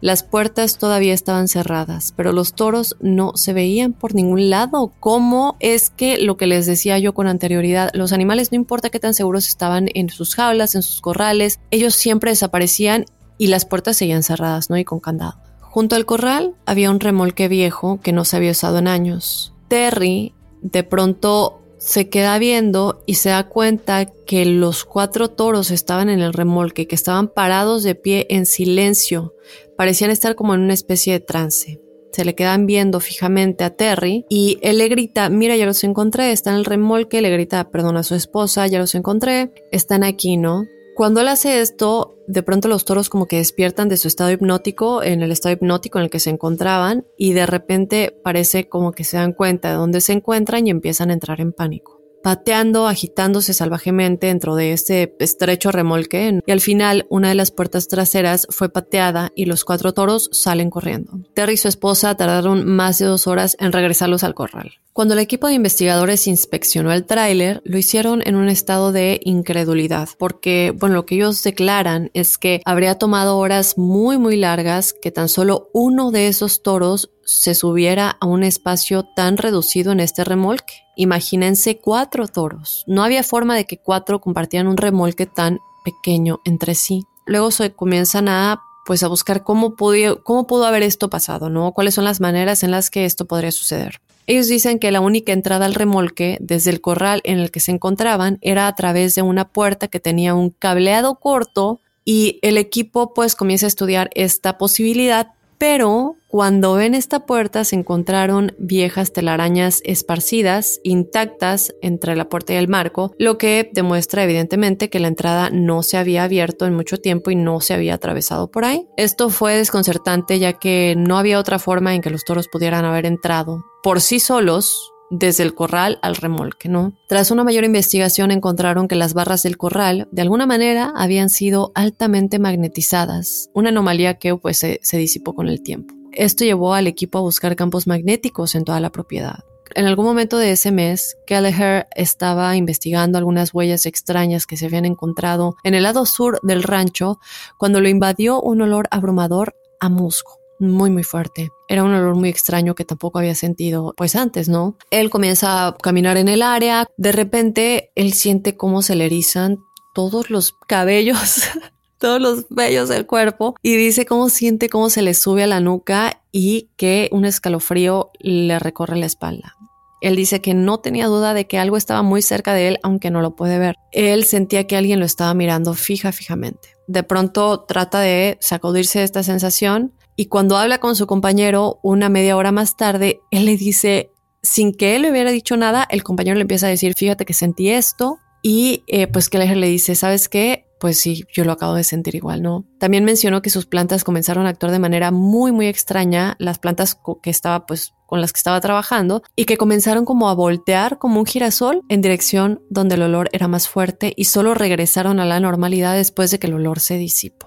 [0.00, 4.92] Las puertas todavía estaban cerradas, pero los toros no se veían por ningún lado.
[5.00, 9.00] ¿Cómo es que lo que les decía yo con anterioridad, los animales no importa qué
[9.00, 13.06] tan seguros estaban en sus jaulas, en sus corrales, ellos siempre desaparecían
[13.36, 14.78] y las puertas seguían cerradas, ¿no?
[14.78, 15.38] Y con candado.
[15.60, 19.52] Junto al corral había un remolque viejo que no se había usado en años.
[19.66, 20.32] Terry
[20.62, 26.20] de pronto se queda viendo y se da cuenta que los cuatro toros estaban en
[26.20, 29.34] el remolque, que estaban parados de pie en silencio,
[29.76, 31.80] parecían estar como en una especie de trance.
[32.12, 36.30] Se le quedan viendo fijamente a Terry y él le grita, mira, ya los encontré,
[36.30, 40.36] están en el remolque, le grita, perdón, a su esposa, ya los encontré, están aquí,
[40.36, 40.64] ¿no?
[40.94, 45.02] Cuando él hace esto, de pronto los toros como que despiertan de su estado hipnótico,
[45.02, 49.04] en el estado hipnótico en el que se encontraban, y de repente parece como que
[49.04, 53.52] se dan cuenta de dónde se encuentran y empiezan a entrar en pánico pateando, agitándose
[53.52, 58.70] salvajemente dentro de este estrecho remolque y al final una de las puertas traseras fue
[58.70, 61.20] pateada y los cuatro toros salen corriendo.
[61.34, 64.72] Terry y su esposa tardaron más de dos horas en regresarlos al corral.
[64.94, 70.08] Cuando el equipo de investigadores inspeccionó el tráiler, lo hicieron en un estado de incredulidad,
[70.20, 75.10] porque, bueno, lo que ellos declaran es que habría tomado horas muy, muy largas que
[75.10, 80.22] tan solo uno de esos toros se subiera a un espacio tan reducido en este
[80.22, 80.74] remolque.
[80.94, 82.84] Imagínense cuatro toros.
[82.86, 87.02] No había forma de que cuatro compartieran un remolque tan pequeño entre sí.
[87.26, 91.72] Luego se comienzan a pues a buscar cómo cómo pudo haber esto pasado, ¿no?
[91.72, 94.00] ¿Cuáles son las maneras en las que esto podría suceder?
[94.26, 97.72] Ellos dicen que la única entrada al remolque desde el corral en el que se
[97.72, 103.12] encontraban era a través de una puerta que tenía un cableado corto y el equipo
[103.12, 109.80] pues comienza a estudiar esta posibilidad, pero cuando ven esta puerta se encontraron viejas telarañas
[109.84, 115.50] esparcidas, intactas entre la puerta y el marco, lo que demuestra evidentemente que la entrada
[115.50, 118.88] no se había abierto en mucho tiempo y no se había atravesado por ahí.
[118.96, 123.06] Esto fue desconcertante ya que no había otra forma en que los toros pudieran haber
[123.06, 126.94] entrado por sí solos desde el corral al remolque, ¿no?
[127.06, 131.70] Tras una mayor investigación encontraron que las barras del corral de alguna manera habían sido
[131.76, 135.94] altamente magnetizadas, una anomalía que pues se, se disipó con el tiempo.
[136.14, 139.44] Esto llevó al equipo a buscar campos magnéticos en toda la propiedad.
[139.74, 144.84] En algún momento de ese mes, Kelleher estaba investigando algunas huellas extrañas que se habían
[144.84, 147.18] encontrado en el lado sur del rancho
[147.58, 151.50] cuando lo invadió un olor abrumador a musgo muy muy fuerte.
[151.68, 154.76] Era un olor muy extraño que tampoco había sentido pues antes, ¿no?
[154.90, 159.58] Él comienza a caminar en el área, de repente él siente cómo se le erizan
[159.94, 161.42] todos los cabellos,
[162.04, 165.60] todos los vellos del cuerpo y dice cómo siente cómo se le sube a la
[165.60, 169.56] nuca y que un escalofrío le recorre la espalda.
[170.02, 173.10] Él dice que no tenía duda de que algo estaba muy cerca de él, aunque
[173.10, 173.76] no lo puede ver.
[173.90, 176.76] Él sentía que alguien lo estaba mirando fija, fijamente.
[176.88, 182.10] De pronto trata de sacudirse de esta sensación y cuando habla con su compañero una
[182.10, 184.10] media hora más tarde, él le dice,
[184.42, 187.32] sin que él le hubiera dicho nada, el compañero le empieza a decir, fíjate que
[187.32, 188.18] sentí esto.
[188.42, 190.63] Y eh, pues Kelleher le dice, ¿sabes qué?
[190.84, 192.66] Pues sí, yo lo acabo de sentir igual, ¿no?
[192.78, 197.00] También mencionó que sus plantas comenzaron a actuar de manera muy, muy extraña, las plantas
[197.22, 201.20] que estaba, pues, con las que estaba trabajando, y que comenzaron como a voltear como
[201.20, 205.40] un girasol en dirección donde el olor era más fuerte y solo regresaron a la
[205.40, 207.46] normalidad después de que el olor se disipó.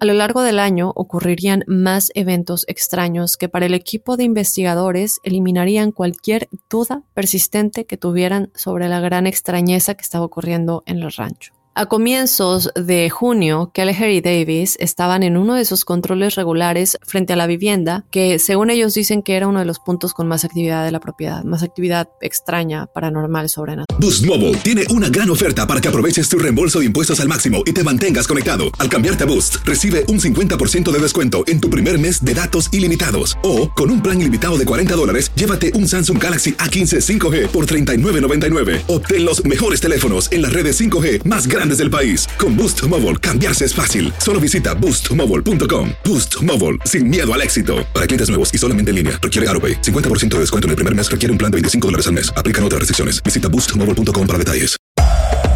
[0.00, 5.20] A lo largo del año ocurrirían más eventos extraños que para el equipo de investigadores
[5.22, 11.12] eliminarían cualquier duda persistente que tuvieran sobre la gran extrañeza que estaba ocurriendo en el
[11.12, 11.55] rancho.
[11.78, 17.34] A comienzos de junio, Kelleher y Davis estaban en uno de sus controles regulares frente
[17.34, 20.46] a la vivienda, que según ellos dicen que era uno de los puntos con más
[20.46, 24.00] actividad de la propiedad, más actividad extraña, paranormal, sobrenatural.
[24.00, 27.62] Boost Mobile tiene una gran oferta para que aproveches tu reembolso de impuestos al máximo
[27.66, 28.70] y te mantengas conectado.
[28.78, 32.72] Al cambiarte a Boost, recibe un 50% de descuento en tu primer mes de datos
[32.72, 33.36] ilimitados.
[33.42, 37.66] O, con un plan ilimitado de 40 dólares, llévate un Samsung Galaxy A15 5G por
[37.66, 38.84] $39.99.
[38.86, 42.28] Obtén los mejores teléfonos en las redes 5G más grandes grandes del país.
[42.38, 44.12] Con Boost Mobile, cambiarse es fácil.
[44.18, 45.90] Solo visita boostmobile.com.
[46.04, 47.84] Boost Mobile, sin miedo al éxito.
[47.92, 49.80] Para clientes nuevos y solamente en línea, requiere AroPay.
[49.80, 52.32] 50% de descuento en el primer mes requiere un plan de 25 dólares al mes.
[52.36, 53.22] Aplican otras restricciones.
[53.22, 54.76] Visita boostmobile.com para detalles.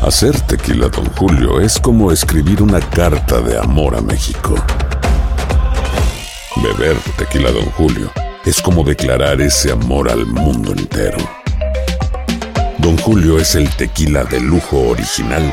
[0.02, 4.54] Hacer tequila, Don Julio, es como escribir una carta de amor a México.
[6.56, 8.10] Beber tequila, Don Julio,
[8.46, 11.18] es como declarar ese amor al mundo entero.
[12.78, 15.52] Don Julio es el tequila de lujo original,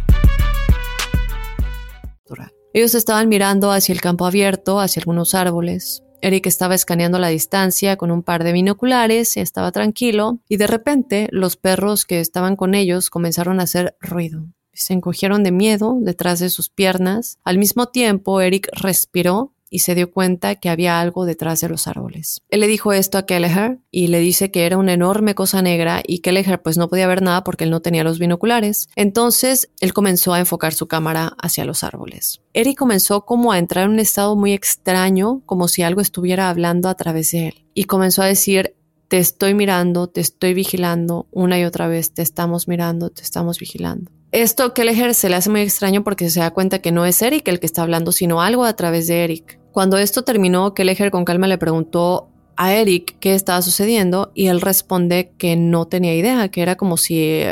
[2.73, 6.03] Ellos estaban mirando hacia el campo abierto, hacia algunos árboles.
[6.21, 11.27] Eric estaba escaneando la distancia con un par de binoculares, estaba tranquilo, y de repente
[11.31, 14.45] los perros que estaban con ellos comenzaron a hacer ruido.
[14.73, 17.39] Se encogieron de miedo detrás de sus piernas.
[17.43, 21.87] Al mismo tiempo, Eric respiró y se dio cuenta que había algo detrás de los
[21.87, 22.41] árboles.
[22.49, 26.03] Él le dijo esto a Kelleher y le dice que era una enorme cosa negra
[26.05, 28.89] y Kelleher pues no podía ver nada porque él no tenía los binoculares.
[28.95, 32.41] Entonces él comenzó a enfocar su cámara hacia los árboles.
[32.53, 36.89] Eric comenzó como a entrar en un estado muy extraño, como si algo estuviera hablando
[36.89, 38.75] a través de él y comenzó a decir
[39.07, 43.59] te estoy mirando, te estoy vigilando, una y otra vez te estamos mirando, te estamos
[43.59, 44.09] vigilando.
[44.31, 47.45] Esto Kelleher se le hace muy extraño porque se da cuenta que no es Eric
[47.49, 49.59] el que está hablando, sino algo a través de Eric.
[49.71, 54.61] Cuando esto terminó, Kelleher con calma le preguntó a Eric qué estaba sucediendo y él
[54.61, 57.43] responde que no tenía idea, que era como si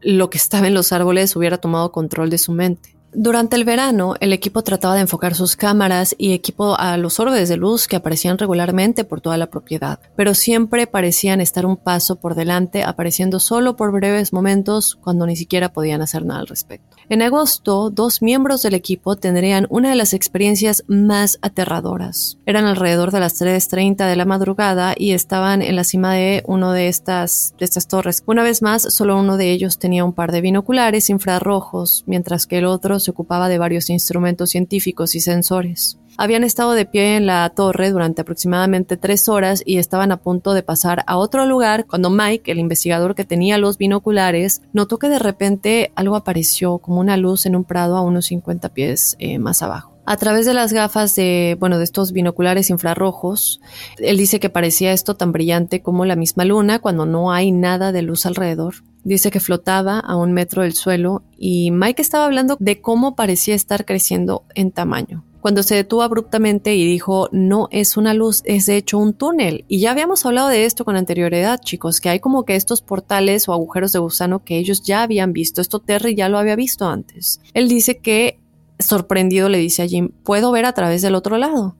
[0.00, 2.98] lo que estaba en los árboles hubiera tomado control de su mente.
[3.14, 7.48] Durante el verano, el equipo trataba de enfocar sus cámaras y equipo a los orbes
[7.48, 12.16] de luz que aparecían regularmente por toda la propiedad, pero siempre parecían estar un paso
[12.16, 16.97] por delante, apareciendo solo por breves momentos cuando ni siquiera podían hacer nada al respecto.
[17.10, 22.36] En agosto, dos miembros del equipo tendrían una de las experiencias más aterradoras.
[22.44, 26.74] Eran alrededor de las 3.30 de la madrugada y estaban en la cima de una
[26.74, 28.22] de estas, de estas torres.
[28.26, 32.58] Una vez más, solo uno de ellos tenía un par de binoculares infrarrojos, mientras que
[32.58, 35.96] el otro se ocupaba de varios instrumentos científicos y sensores.
[36.20, 40.52] Habían estado de pie en la torre durante aproximadamente tres horas y estaban a punto
[40.52, 45.08] de pasar a otro lugar cuando Mike, el investigador que tenía los binoculares, notó que
[45.08, 49.38] de repente algo apareció como una luz en un prado a unos 50 pies eh,
[49.38, 49.94] más abajo.
[50.06, 53.60] A través de las gafas de, bueno, de estos binoculares infrarrojos,
[53.98, 57.92] él dice que parecía esto tan brillante como la misma luna cuando no hay nada
[57.92, 58.74] de luz alrededor.
[59.04, 63.54] Dice que flotaba a un metro del suelo y Mike estaba hablando de cómo parecía
[63.54, 68.66] estar creciendo en tamaño cuando se detuvo abruptamente y dijo, no es una luz, es
[68.66, 69.64] de hecho un túnel.
[69.68, 73.48] Y ya habíamos hablado de esto con anterioridad, chicos, que hay como que estos portales
[73.48, 75.60] o agujeros de gusano que ellos ya habían visto.
[75.60, 77.40] Esto Terry ya lo había visto antes.
[77.54, 78.40] Él dice que
[78.78, 81.76] sorprendido le dice a Jim, ¿puedo ver a través del otro lado?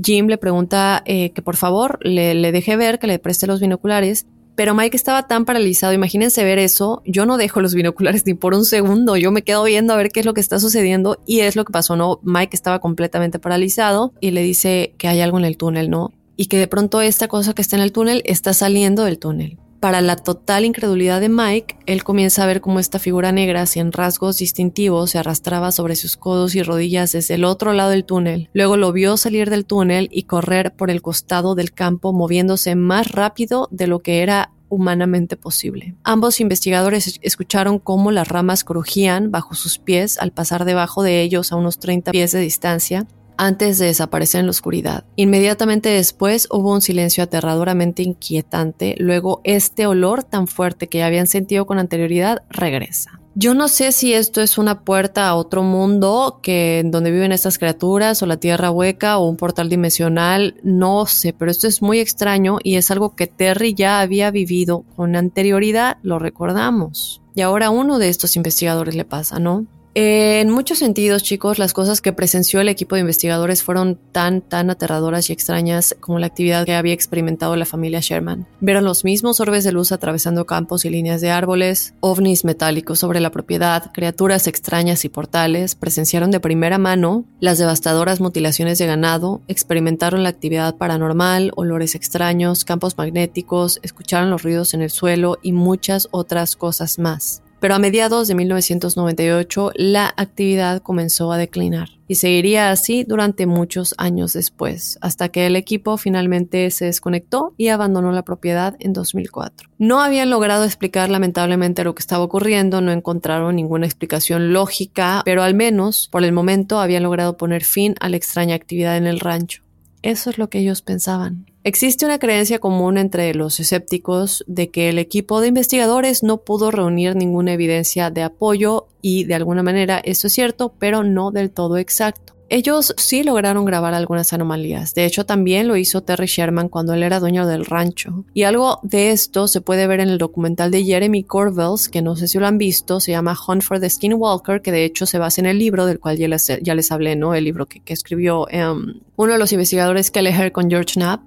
[0.00, 3.60] Jim le pregunta eh, que por favor le, le deje ver, que le preste los
[3.60, 8.34] binoculares pero Mike estaba tan paralizado, imagínense ver eso, yo no dejo los binoculares ni
[8.34, 11.18] por un segundo, yo me quedo viendo a ver qué es lo que está sucediendo
[11.26, 12.20] y es lo que pasó, ¿no?
[12.22, 16.12] Mike estaba completamente paralizado y le dice que hay algo en el túnel, ¿no?
[16.36, 19.58] Y que de pronto esta cosa que está en el túnel está saliendo del túnel.
[19.82, 23.90] Para la total incredulidad de Mike, él comienza a ver cómo esta figura negra, sin
[23.90, 28.48] rasgos distintivos, se arrastraba sobre sus codos y rodillas desde el otro lado del túnel.
[28.52, 33.10] Luego lo vio salir del túnel y correr por el costado del campo, moviéndose más
[33.10, 35.96] rápido de lo que era humanamente posible.
[36.04, 41.50] Ambos investigadores escucharon cómo las ramas crujían bajo sus pies al pasar debajo de ellos
[41.50, 43.08] a unos 30 pies de distancia
[43.42, 45.04] antes de desaparecer en la oscuridad.
[45.16, 51.26] Inmediatamente después hubo un silencio aterradoramente inquietante, luego este olor tan fuerte que ya habían
[51.26, 53.18] sentido con anterioridad regresa.
[53.34, 57.58] Yo no sé si esto es una puerta a otro mundo que donde viven estas
[57.58, 61.98] criaturas o la tierra hueca o un portal dimensional, no sé, pero esto es muy
[61.98, 67.22] extraño y es algo que Terry ya había vivido con anterioridad, lo recordamos.
[67.34, 69.66] Y ahora uno de estos investigadores le pasa, ¿no?
[69.94, 74.70] En muchos sentidos, chicos, las cosas que presenció el equipo de investigadores fueron tan, tan
[74.70, 78.46] aterradoras y extrañas como la actividad que había experimentado la familia Sherman.
[78.60, 83.20] Vieron los mismos orbes de luz atravesando campos y líneas de árboles, ovnis metálicos sobre
[83.20, 89.42] la propiedad, criaturas extrañas y portales, presenciaron de primera mano las devastadoras mutilaciones de ganado,
[89.46, 95.52] experimentaron la actividad paranormal, olores extraños, campos magnéticos, escucharon los ruidos en el suelo y
[95.52, 97.42] muchas otras cosas más.
[97.62, 103.94] Pero a mediados de 1998 la actividad comenzó a declinar y seguiría así durante muchos
[103.98, 109.70] años después, hasta que el equipo finalmente se desconectó y abandonó la propiedad en 2004.
[109.78, 115.44] No habían logrado explicar lamentablemente lo que estaba ocurriendo, no encontraron ninguna explicación lógica, pero
[115.44, 119.20] al menos por el momento habían logrado poner fin a la extraña actividad en el
[119.20, 119.61] rancho.
[120.02, 121.46] Eso es lo que ellos pensaban.
[121.64, 126.72] Existe una creencia común entre los escépticos de que el equipo de investigadores no pudo
[126.72, 131.52] reunir ninguna evidencia de apoyo y de alguna manera eso es cierto, pero no del
[131.52, 132.31] todo exacto.
[132.54, 134.92] Ellos sí lograron grabar algunas anomalías.
[134.92, 138.26] De hecho, también lo hizo Terry Sherman cuando él era dueño del rancho.
[138.34, 142.14] Y algo de esto se puede ver en el documental de Jeremy Corvels, que no
[142.14, 145.16] sé si lo han visto, se llama Hunt for the Skinwalker, que de hecho se
[145.16, 147.34] basa en el libro del cual ya les, hablé, ¿no?
[147.34, 151.22] El libro que, escribió em, uno de los investigadores Kelleher con George Knapp.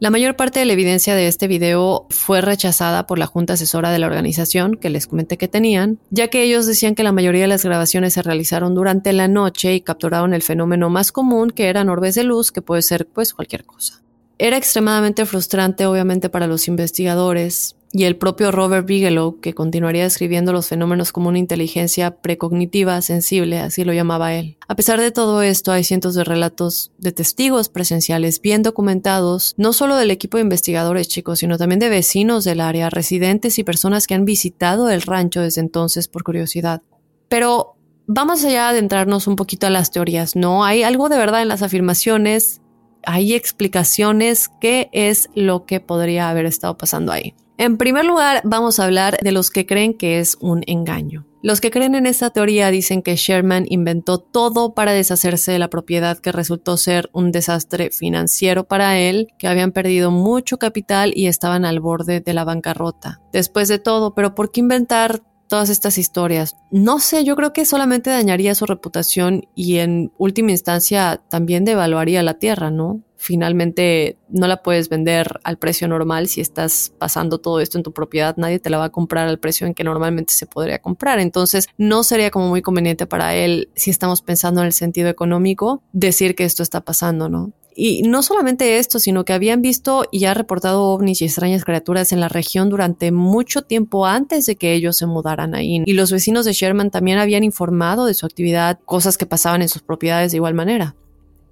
[0.00, 3.90] La mayor parte de la evidencia de este video fue rechazada por la junta asesora
[3.90, 7.42] de la organización que les comenté que tenían, ya que ellos decían que la mayoría
[7.42, 11.66] de las grabaciones se realizaron durante la noche y capturaron el fenómeno más común que
[11.66, 14.00] eran orbes de luz, que puede ser pues cualquier cosa.
[14.38, 20.52] Era extremadamente frustrante obviamente para los investigadores, y el propio Robert Bigelow, que continuaría describiendo
[20.52, 24.58] los fenómenos como una inteligencia precognitiva sensible, así lo llamaba él.
[24.68, 29.72] A pesar de todo esto, hay cientos de relatos de testigos presenciales bien documentados, no
[29.72, 34.06] solo del equipo de investigadores chicos, sino también de vecinos del área, residentes y personas
[34.06, 36.82] que han visitado el rancho desde entonces por curiosidad.
[37.28, 37.76] Pero
[38.06, 40.64] vamos allá a adentrarnos un poquito a las teorías, ¿no?
[40.64, 42.60] Hay algo de verdad en las afirmaciones,
[43.04, 47.34] hay explicaciones, qué es lo que podría haber estado pasando ahí.
[47.58, 51.26] En primer lugar, vamos a hablar de los que creen que es un engaño.
[51.42, 55.68] Los que creen en esta teoría dicen que Sherman inventó todo para deshacerse de la
[55.68, 61.26] propiedad que resultó ser un desastre financiero para él, que habían perdido mucho capital y
[61.26, 63.20] estaban al borde de la bancarrota.
[63.32, 66.56] Después de todo, pero ¿por qué inventar todas estas historias.
[66.70, 72.22] No sé, yo creo que solamente dañaría su reputación y en última instancia también devaluaría
[72.22, 73.02] la tierra, ¿no?
[73.20, 77.92] Finalmente no la puedes vender al precio normal si estás pasando todo esto en tu
[77.92, 81.18] propiedad, nadie te la va a comprar al precio en que normalmente se podría comprar.
[81.18, 85.82] Entonces no sería como muy conveniente para él, si estamos pensando en el sentido económico,
[85.92, 87.52] decir que esto está pasando, ¿no?
[87.80, 92.12] Y no solamente esto, sino que habían visto y ya reportado ovnis y extrañas criaturas
[92.12, 95.82] en la región durante mucho tiempo antes de que ellos se mudaran ahí.
[95.86, 99.68] Y los vecinos de Sherman también habían informado de su actividad, cosas que pasaban en
[99.68, 100.96] sus propiedades de igual manera.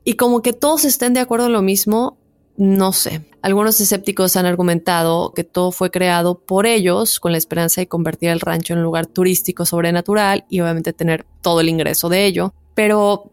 [0.09, 2.17] Y como que todos estén de acuerdo en lo mismo,
[2.57, 3.27] no sé.
[3.43, 8.29] Algunos escépticos han argumentado que todo fue creado por ellos con la esperanza de convertir
[8.29, 12.55] el rancho en un lugar turístico sobrenatural y obviamente tener todo el ingreso de ello.
[12.77, 13.33] Pero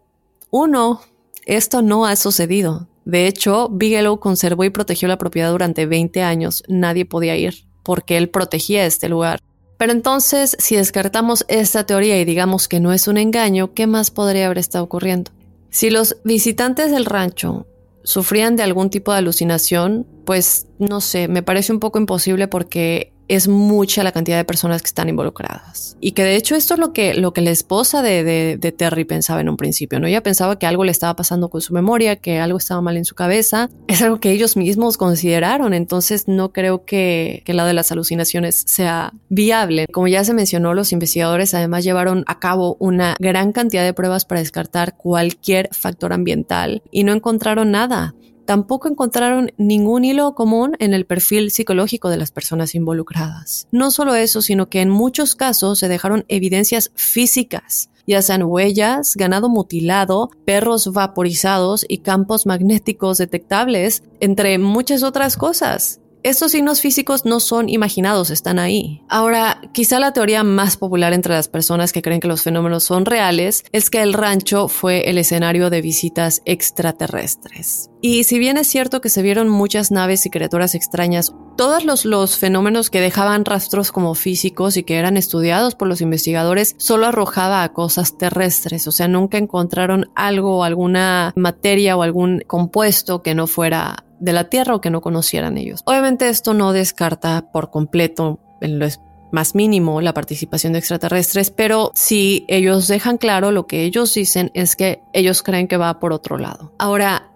[0.50, 1.00] uno
[1.46, 2.88] esto no ha sucedido.
[3.04, 6.64] De hecho, Bigelow conservó y protegió la propiedad durante 20 años.
[6.66, 9.38] Nadie podía ir porque él protegía este lugar.
[9.78, 14.10] Pero entonces, si descartamos esta teoría y digamos que no es un engaño, ¿qué más
[14.10, 15.30] podría haber estado ocurriendo?
[15.74, 17.66] Si los visitantes del rancho
[18.04, 23.12] sufrían de algún tipo de alucinación, pues no sé, me parece un poco imposible porque
[23.28, 25.96] es mucha la cantidad de personas que están involucradas.
[26.00, 29.04] Y que de hecho esto es lo que, lo que la esposa de, de, Terry
[29.04, 30.06] pensaba en un principio, ¿no?
[30.06, 33.04] Ella pensaba que algo le estaba pasando con su memoria, que algo estaba mal en
[33.04, 33.70] su cabeza.
[33.86, 38.64] Es algo que ellos mismos consideraron, entonces no creo que, que la de las alucinaciones
[38.66, 39.86] sea viable.
[39.92, 44.24] Como ya se mencionó, los investigadores además llevaron a cabo una gran cantidad de pruebas
[44.24, 48.14] para descartar cualquier factor ambiental y no encontraron nada.
[48.44, 53.68] Tampoco encontraron ningún hilo común en el perfil psicológico de las personas involucradas.
[53.70, 59.16] No solo eso, sino que en muchos casos se dejaron evidencias físicas, ya sean huellas,
[59.16, 66.00] ganado mutilado, perros vaporizados y campos magnéticos detectables, entre muchas otras cosas.
[66.22, 69.02] Estos signos físicos no son imaginados, están ahí.
[69.10, 73.04] Ahora, quizá la teoría más popular entre las personas que creen que los fenómenos son
[73.04, 77.90] reales es que el rancho fue el escenario de visitas extraterrestres.
[78.06, 82.36] Y si bien es cierto que se vieron muchas naves y criaturas extrañas, todos los,
[82.36, 87.62] fenómenos que dejaban rastros como físicos y que eran estudiados por los investigadores solo arrojaba
[87.62, 93.46] a cosas terrestres, o sea, nunca encontraron algo, alguna materia o algún compuesto que no
[93.46, 95.80] fuera de la Tierra o que no conocieran ellos.
[95.86, 98.86] Obviamente esto no descarta por completo en lo
[99.32, 104.50] más mínimo la participación de extraterrestres, pero si ellos dejan claro lo que ellos dicen
[104.52, 106.74] es que ellos creen que va por otro lado.
[106.78, 107.30] Ahora,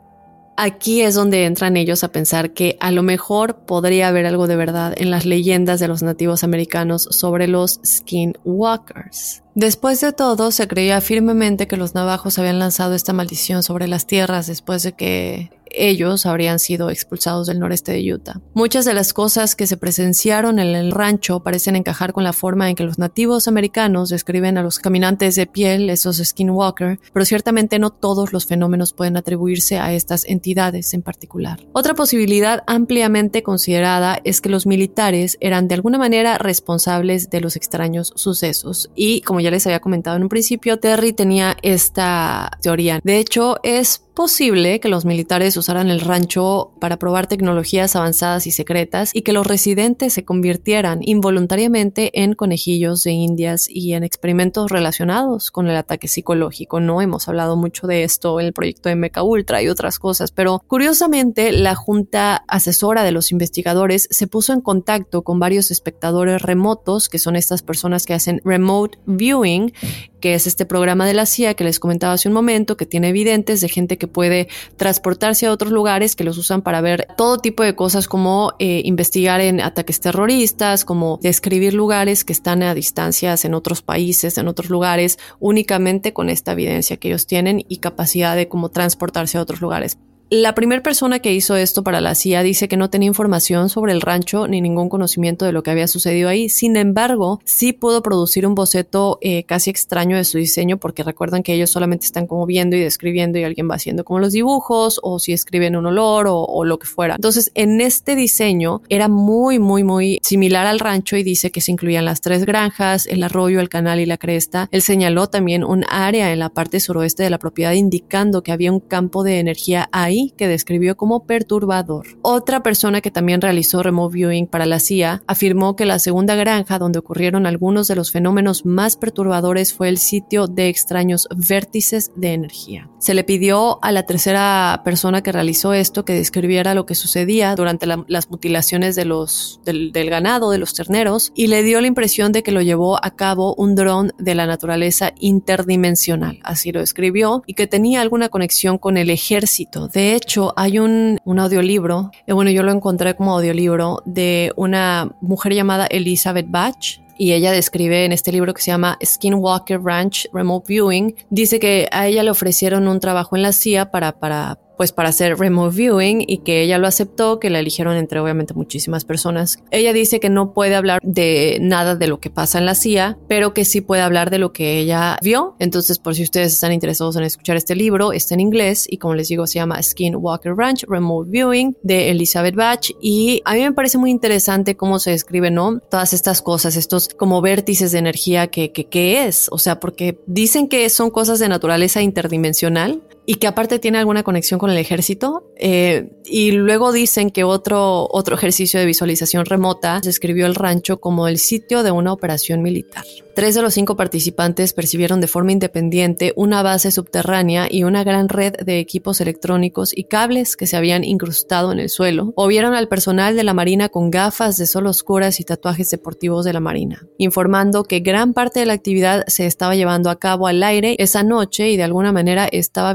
[0.58, 4.56] aquí es donde entran ellos a pensar que a lo mejor podría haber algo de
[4.56, 9.44] verdad en las leyendas de los nativos americanos sobre los skinwalkers.
[9.54, 14.06] Después de todo, se creía firmemente que los navajos habían lanzado esta maldición sobre las
[14.06, 18.40] tierras después de que ellos habrían sido expulsados del noreste de Utah.
[18.54, 22.68] Muchas de las cosas que se presenciaron en el rancho parecen encajar con la forma
[22.68, 27.78] en que los nativos americanos describen a los caminantes de piel, esos skinwalker, pero ciertamente
[27.78, 31.60] no todos los fenómenos pueden atribuirse a estas entidades en particular.
[31.72, 37.56] Otra posibilidad ampliamente considerada es que los militares eran de alguna manera responsables de los
[37.56, 43.00] extraños sucesos y como ya les había comentado en un principio, Terry tenía esta teoría.
[43.02, 48.50] De hecho, es posible que los militares usaran el rancho para probar tecnologías avanzadas y
[48.50, 54.72] secretas y que los residentes se convirtieran involuntariamente en conejillos de indias y en experimentos
[54.72, 56.80] relacionados con el ataque psicológico.
[56.80, 60.32] No hemos hablado mucho de esto en el proyecto de Mecha Ultra y otras cosas,
[60.32, 66.42] pero curiosamente la junta asesora de los investigadores se puso en contacto con varios espectadores
[66.42, 69.72] remotos, que son estas personas que hacen remote viewing,
[70.20, 73.08] que es este programa de la CIA que les comentaba hace un momento, que tiene
[73.08, 77.38] evidentes de gente que puede transportarse a otros lugares que los usan para ver todo
[77.38, 82.74] tipo de cosas como eh, investigar en ataques terroristas, como describir lugares que están a
[82.74, 87.78] distancias en otros países, en otros lugares, únicamente con esta evidencia que ellos tienen y
[87.78, 89.98] capacidad de cómo transportarse a otros lugares.
[90.30, 93.94] La primera persona que hizo esto para la CIA dice que no tenía información sobre
[93.94, 96.50] el rancho ni ningún conocimiento de lo que había sucedido ahí.
[96.50, 101.42] Sin embargo, sí pudo producir un boceto eh, casi extraño de su diseño porque recuerdan
[101.42, 105.00] que ellos solamente están como viendo y describiendo y alguien va haciendo como los dibujos
[105.02, 107.14] o si escriben un olor o, o lo que fuera.
[107.14, 111.72] Entonces, en este diseño era muy, muy, muy similar al rancho y dice que se
[111.72, 114.68] incluían las tres granjas, el arroyo, el canal y la cresta.
[114.72, 118.70] Él señaló también un área en la parte suroeste de la propiedad indicando que había
[118.70, 122.06] un campo de energía ahí que describió como perturbador.
[122.22, 126.78] Otra persona que también realizó remote viewing para la CIA afirmó que la segunda granja
[126.78, 132.32] donde ocurrieron algunos de los fenómenos más perturbadores fue el sitio de extraños vértices de
[132.32, 132.88] energía.
[132.98, 137.54] Se le pidió a la tercera persona que realizó esto que describiera lo que sucedía
[137.54, 141.86] durante las mutilaciones de los, del, del ganado, de los terneros, y le dio la
[141.86, 146.80] impresión de que lo llevó a cabo un dron de la naturaleza interdimensional, así lo
[146.80, 152.10] escribió, y que tenía alguna conexión con el ejército de de hecho, hay un, audiolibro,
[152.26, 157.52] eh, bueno, yo lo encontré como audiolibro de una mujer llamada Elizabeth Batch, y ella
[157.52, 162.22] describe en este libro que se llama Skinwalker Ranch Remote Viewing, dice que a ella
[162.22, 166.38] le ofrecieron un trabajo en la CIA para, para pues para hacer remote viewing y
[166.38, 169.58] que ella lo aceptó, que la eligieron entre obviamente muchísimas personas.
[169.72, 173.18] Ella dice que no puede hablar de nada de lo que pasa en la CIA,
[173.28, 175.56] pero que sí puede hablar de lo que ella vio.
[175.58, 179.14] Entonces, por si ustedes están interesados en escuchar este libro, está en inglés y como
[179.14, 183.72] les digo, se llama Skinwalker Ranch Remote Viewing de Elizabeth Batch y a mí me
[183.72, 185.80] parece muy interesante cómo se describe, ¿no?
[185.90, 190.18] Todas estas cosas, estos como vértices de energía que, que, que es, o sea, porque
[190.26, 194.78] dicen que son cosas de naturaleza interdimensional, y que aparte tiene alguna conexión con el
[194.78, 195.52] ejército.
[195.56, 201.28] Eh, y luego dicen que otro, otro ejercicio de visualización remota describió el rancho como
[201.28, 203.04] el sitio de una operación militar.
[203.38, 208.28] Tres de los cinco participantes percibieron de forma independiente una base subterránea y una gran
[208.28, 212.74] red de equipos electrónicos y cables que se habían incrustado en el suelo, o vieron
[212.74, 216.58] al personal de la Marina con gafas de sol oscuras y tatuajes deportivos de la
[216.58, 220.96] Marina, informando que gran parte de la actividad se estaba llevando a cabo al aire
[220.98, 222.92] esa noche y de alguna manera estaba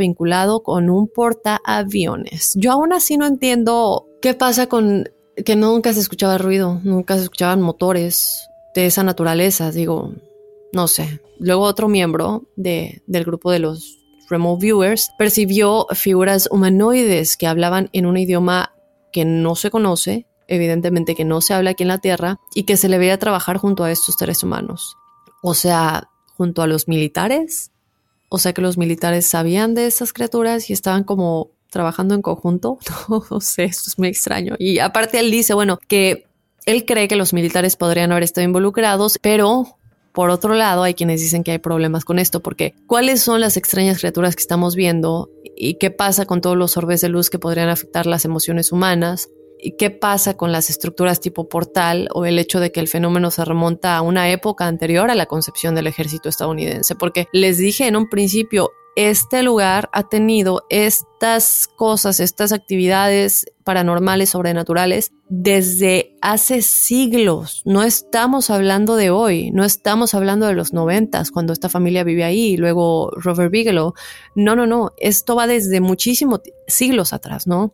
[0.63, 2.53] con un portaaviones.
[2.55, 5.09] Yo aún así no entiendo qué pasa con
[5.45, 10.13] que nunca se escuchaba ruido, nunca se escuchaban motores de esa naturaleza, digo,
[10.71, 11.21] no sé.
[11.39, 13.99] Luego otro miembro de, del grupo de los
[14.29, 18.73] remote viewers percibió figuras humanoides que hablaban en un idioma
[19.11, 22.77] que no se conoce, evidentemente que no se habla aquí en la Tierra, y que
[22.77, 24.95] se le veía trabajar junto a estos seres humanos.
[25.41, 27.71] O sea, junto a los militares.
[28.35, 32.79] O sea que los militares sabían de esas criaturas y estaban como trabajando en conjunto.
[33.29, 34.55] No, sé, esto es muy extraño.
[34.57, 36.25] Y aparte él dice, bueno, que
[36.65, 39.77] él cree que los militares podrían haber estado involucrados, pero
[40.13, 43.55] por otro lado, hay quienes dicen que hay problemas con esto, porque ¿cuáles son las
[43.55, 45.29] extrañas criaturas que estamos viendo?
[45.55, 49.29] ¿Y qué pasa con todos los orbes de luz que podrían afectar las emociones humanas?
[49.65, 53.31] ¿Y qué pasa con las estructuras tipo portal o el hecho de que el fenómeno
[53.31, 56.95] se remonta a una época anterior a la concepción del ejército estadounidense?
[56.95, 64.31] Porque les dije en un principio, este lugar ha tenido estas cosas, estas actividades paranormales,
[64.31, 67.61] sobrenaturales, desde hace siglos.
[67.63, 72.25] No estamos hablando de hoy, no estamos hablando de los noventas, cuando esta familia vive
[72.25, 73.93] ahí, y luego Robert Bigelow.
[74.35, 77.73] No, no, no, esto va desde muchísimos siglos atrás, ¿no?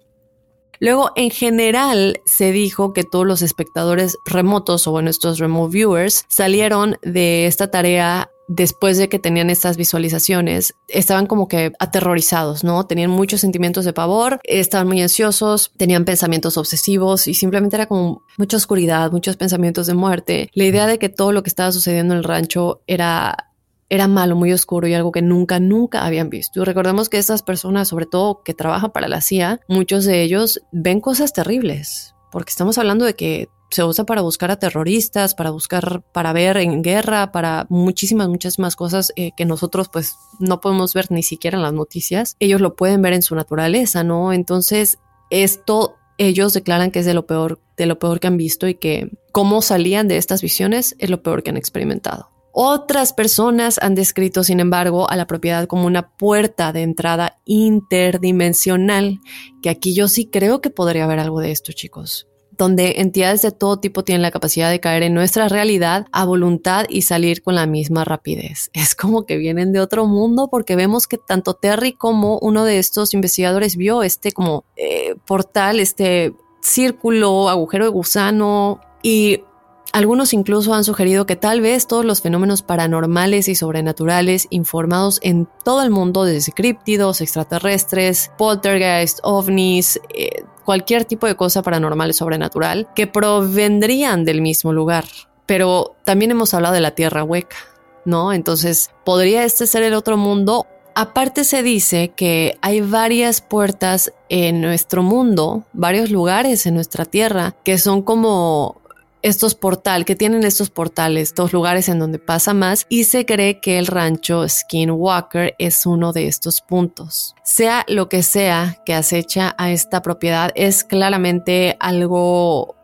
[0.79, 6.25] Luego, en general, se dijo que todos los espectadores remotos o bueno, estos remote viewers
[6.27, 12.85] salieron de esta tarea después de que tenían estas visualizaciones, estaban como que aterrorizados, ¿no?
[12.87, 18.23] Tenían muchos sentimientos de pavor, estaban muy ansiosos, tenían pensamientos obsesivos y simplemente era como
[18.37, 20.49] mucha oscuridad, muchos pensamientos de muerte.
[20.53, 23.48] La idea de que todo lo que estaba sucediendo en el rancho era
[23.89, 26.61] era malo, muy oscuro y algo que nunca, nunca habían visto.
[26.61, 30.61] Y recordemos que estas personas, sobre todo que trabajan para la CIA, muchos de ellos
[30.71, 35.51] ven cosas terribles, porque estamos hablando de que se usa para buscar a terroristas, para
[35.51, 40.93] buscar, para ver en guerra, para muchísimas, muchísimas cosas eh, que nosotros pues no podemos
[40.93, 42.35] ver ni siquiera en las noticias.
[42.39, 44.33] Ellos lo pueden ver en su naturaleza, ¿no?
[44.33, 44.97] Entonces,
[45.29, 48.75] esto ellos declaran que es de lo peor, de lo peor que han visto y
[48.75, 52.29] que cómo salían de estas visiones es lo peor que han experimentado.
[52.51, 59.19] Otras personas han descrito, sin embargo, a la propiedad como una puerta de entrada interdimensional,
[59.61, 63.51] que aquí yo sí creo que podría haber algo de esto, chicos donde entidades de
[63.51, 67.55] todo tipo tienen la capacidad de caer en nuestra realidad a voluntad y salir con
[67.55, 68.69] la misma rapidez.
[68.79, 72.77] Es como que vienen de otro mundo porque vemos que tanto Terry como uno de
[72.77, 79.43] estos investigadores vio este como eh, portal, este círculo, agujero de gusano y
[79.91, 85.47] algunos incluso han sugerido que tal vez todos los fenómenos paranormales y sobrenaturales informados en
[85.63, 92.13] todo el mundo, desde críptidos, extraterrestres, poltergeist, ovnis, eh, cualquier tipo de cosa paranormal y
[92.13, 95.05] sobrenatural, que provendrían del mismo lugar.
[95.45, 97.57] Pero también hemos hablado de la Tierra hueca,
[98.05, 98.33] ¿no?
[98.33, 100.67] Entonces, ¿podría este ser el otro mundo?
[100.93, 107.55] Aparte se dice que hay varias puertas en nuestro mundo, varios lugares en nuestra Tierra,
[107.63, 108.78] que son como
[109.21, 113.59] estos portales, que tienen estos portales, dos lugares en donde pasa más, y se cree
[113.59, 117.35] que el rancho Skinwalker es uno de estos puntos.
[117.43, 122.75] Sea lo que sea que acecha a esta propiedad, es claramente algo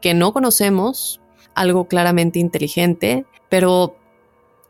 [0.00, 1.20] que no conocemos,
[1.54, 3.96] algo claramente inteligente, pero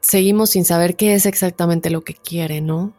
[0.01, 2.93] seguimos sin saber qué es exactamente lo que quiere, ¿no?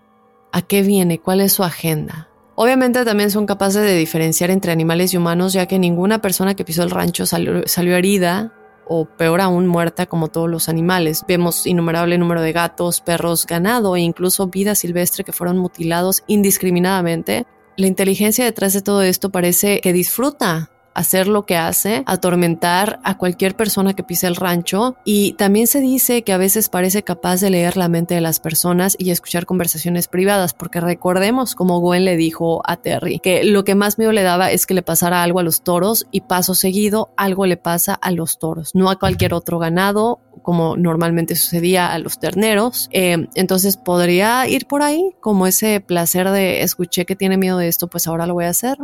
[0.52, 1.20] ¿A qué viene?
[1.20, 2.30] ¿Cuál es su agenda?
[2.56, 6.64] Obviamente también son capaces de diferenciar entre animales y humanos, ya que ninguna persona que
[6.64, 8.54] pisó el rancho salió, herida
[8.88, 11.26] o peor aún muerta como todos los animales.
[11.28, 17.46] Vemos innumerable número de gatos, perros, ganado e incluso vida silvestre que fueron mutilados indiscriminadamente.
[17.76, 23.18] La inteligencia detrás de todo esto parece que disfruta hacer lo que hace, atormentar a
[23.18, 27.42] cualquier persona que pise el rancho y también se dice que a veces parece capaz
[27.42, 32.06] de leer la mente de las personas y escuchar conversaciones privadas, porque recordemos como Gwen
[32.06, 35.22] le dijo a Terry que lo que más miedo le daba es que le pasara
[35.22, 38.98] algo a los toros y paso seguido algo le pasa a los toros, no a
[38.98, 42.88] cualquier otro ganado como normalmente sucedía a los terneros.
[42.92, 47.68] Eh, entonces podría ir por ahí como ese placer de escuché que tiene miedo de
[47.68, 48.78] esto, pues ahora lo voy a hacer.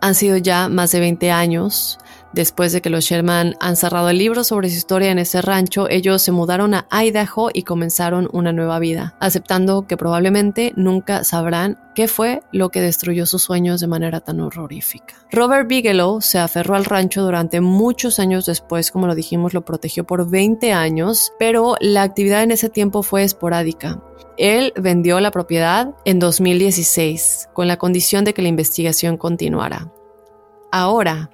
[0.00, 1.98] Han sido ya más de 20 años
[2.32, 5.88] después de que los Sherman han cerrado el libro sobre su historia en ese rancho,
[5.88, 11.78] ellos se mudaron a Idaho y comenzaron una nueva vida, aceptando que probablemente nunca sabrán
[11.94, 15.14] qué fue lo que destruyó sus sueños de manera tan horrorífica.
[15.32, 20.04] Robert Bigelow se aferró al rancho durante muchos años después, como lo dijimos, lo protegió
[20.04, 24.00] por 20 años, pero la actividad en ese tiempo fue esporádica.
[24.36, 29.92] Él vendió la propiedad en 2016 con la condición de que la investigación continuara.
[30.70, 31.30] Ahora,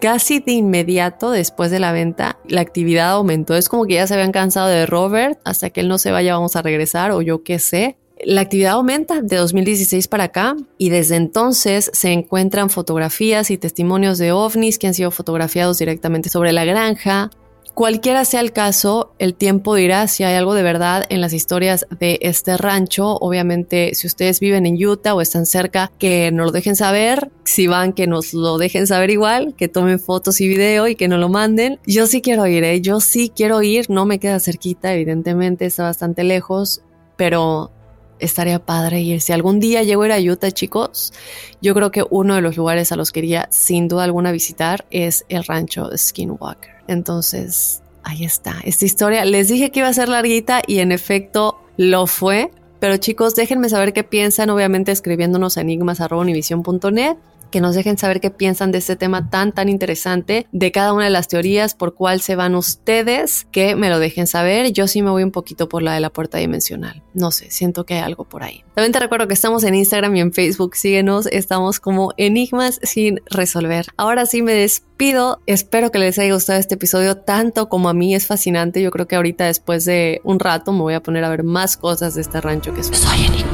[0.00, 3.54] casi de inmediato después de la venta, la actividad aumentó.
[3.54, 6.34] Es como que ya se habían cansado de Robert, hasta que él no se vaya
[6.34, 7.96] vamos a regresar o yo qué sé.
[8.24, 14.18] La actividad aumenta de 2016 para acá y desde entonces se encuentran fotografías y testimonios
[14.18, 17.30] de ovnis que han sido fotografiados directamente sobre la granja,
[17.74, 21.86] Cualquiera sea el caso, el tiempo dirá si hay algo de verdad en las historias
[21.98, 23.16] de este rancho.
[23.16, 27.32] Obviamente, si ustedes viven en Utah o están cerca, que nos lo dejen saber.
[27.42, 31.08] Si van, que nos lo dejen saber igual, que tomen fotos y video y que
[31.08, 31.80] nos lo manden.
[31.84, 32.80] Yo sí quiero ir, ¿eh?
[32.80, 33.90] yo sí quiero ir.
[33.90, 36.82] No me queda cerquita, evidentemente está bastante lejos,
[37.16, 37.72] pero
[38.20, 39.20] estaría padre ir.
[39.20, 41.12] Si algún día llego a ir a Utah, chicos,
[41.60, 44.86] yo creo que uno de los lugares a los que iría sin duda alguna visitar
[44.90, 46.73] es el rancho Skinwalker.
[46.88, 49.24] Entonces, ahí está, esta historia.
[49.24, 52.50] Les dije que iba a ser larguita y en efecto lo fue.
[52.80, 57.16] Pero chicos, déjenme saber qué piensan, obviamente escribiéndonos a enigmas.univision.net
[57.54, 61.04] que nos dejen saber qué piensan de este tema tan, tan interesante, de cada una
[61.04, 64.72] de las teorías, por cuál se van ustedes, que me lo dejen saber.
[64.72, 67.04] Yo sí me voy un poquito por la de la puerta dimensional.
[67.14, 68.64] No sé, siento que hay algo por ahí.
[68.74, 70.74] También te recuerdo que estamos en Instagram y en Facebook.
[70.74, 73.86] Síguenos, estamos como Enigmas sin resolver.
[73.96, 75.40] Ahora sí me despido.
[75.46, 78.16] Espero que les haya gustado este episodio tanto como a mí.
[78.16, 78.82] Es fascinante.
[78.82, 81.76] Yo creo que ahorita después de un rato me voy a poner a ver más
[81.76, 82.96] cosas de este rancho que soy.
[82.96, 83.53] Soy enigmático.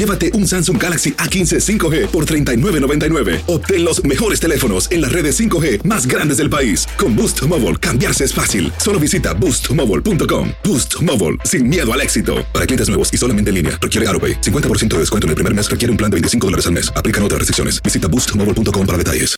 [0.00, 3.42] llévate un Samsung Galaxy A15 5G por $39.99.
[3.46, 6.86] Obtén los mejores teléfonos en las redes 5G más grandes del país.
[6.98, 8.72] Con Boost Mobile, cambiarse es fácil.
[8.78, 10.50] Solo visita boostmobile.com.
[10.64, 12.44] Boost Mobile, sin miedo al éxito.
[12.52, 14.40] Para clientes nuevos y solamente en línea, requiere AroPay.
[14.40, 16.92] 50% de descuento en el primer mes requiere un plan de 25 dólares al mes.
[16.94, 17.82] Aplican otras restricciones.
[17.82, 19.36] Visita boostmobile.com para detalles.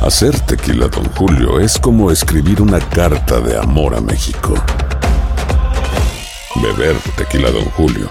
[0.00, 4.54] Hacer tequila, Don Julio, es como escribir una carta de amor a México.
[6.62, 8.10] Beber tequila, Don Julio,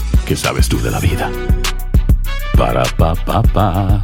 [0.31, 1.29] ¿qué sabes tú de la vida?
[2.55, 4.01] Para, pa, pa, pa.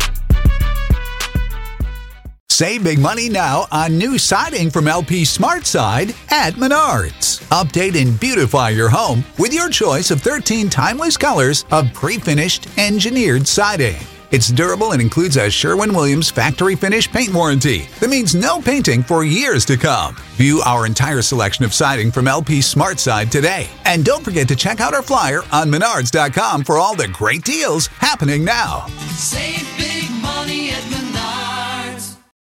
[2.49, 7.41] Save big money now on new siding from LP Smart SmartSide at Menards.
[7.49, 13.47] Update and beautify your home with your choice of 13 timeless colors of pre-finished engineered
[13.47, 14.16] siding.
[14.31, 19.23] It's durable and includes a Sherwin-Williams factory finish paint warranty that means no painting for
[19.23, 20.15] years to come.
[20.35, 23.67] View our entire selection of siding from LP Smart SmartSide today.
[23.85, 27.87] And don't forget to check out our flyer on menards.com for all the great deals
[27.87, 28.87] happening now.
[29.15, 31.56] Save big money at Menards.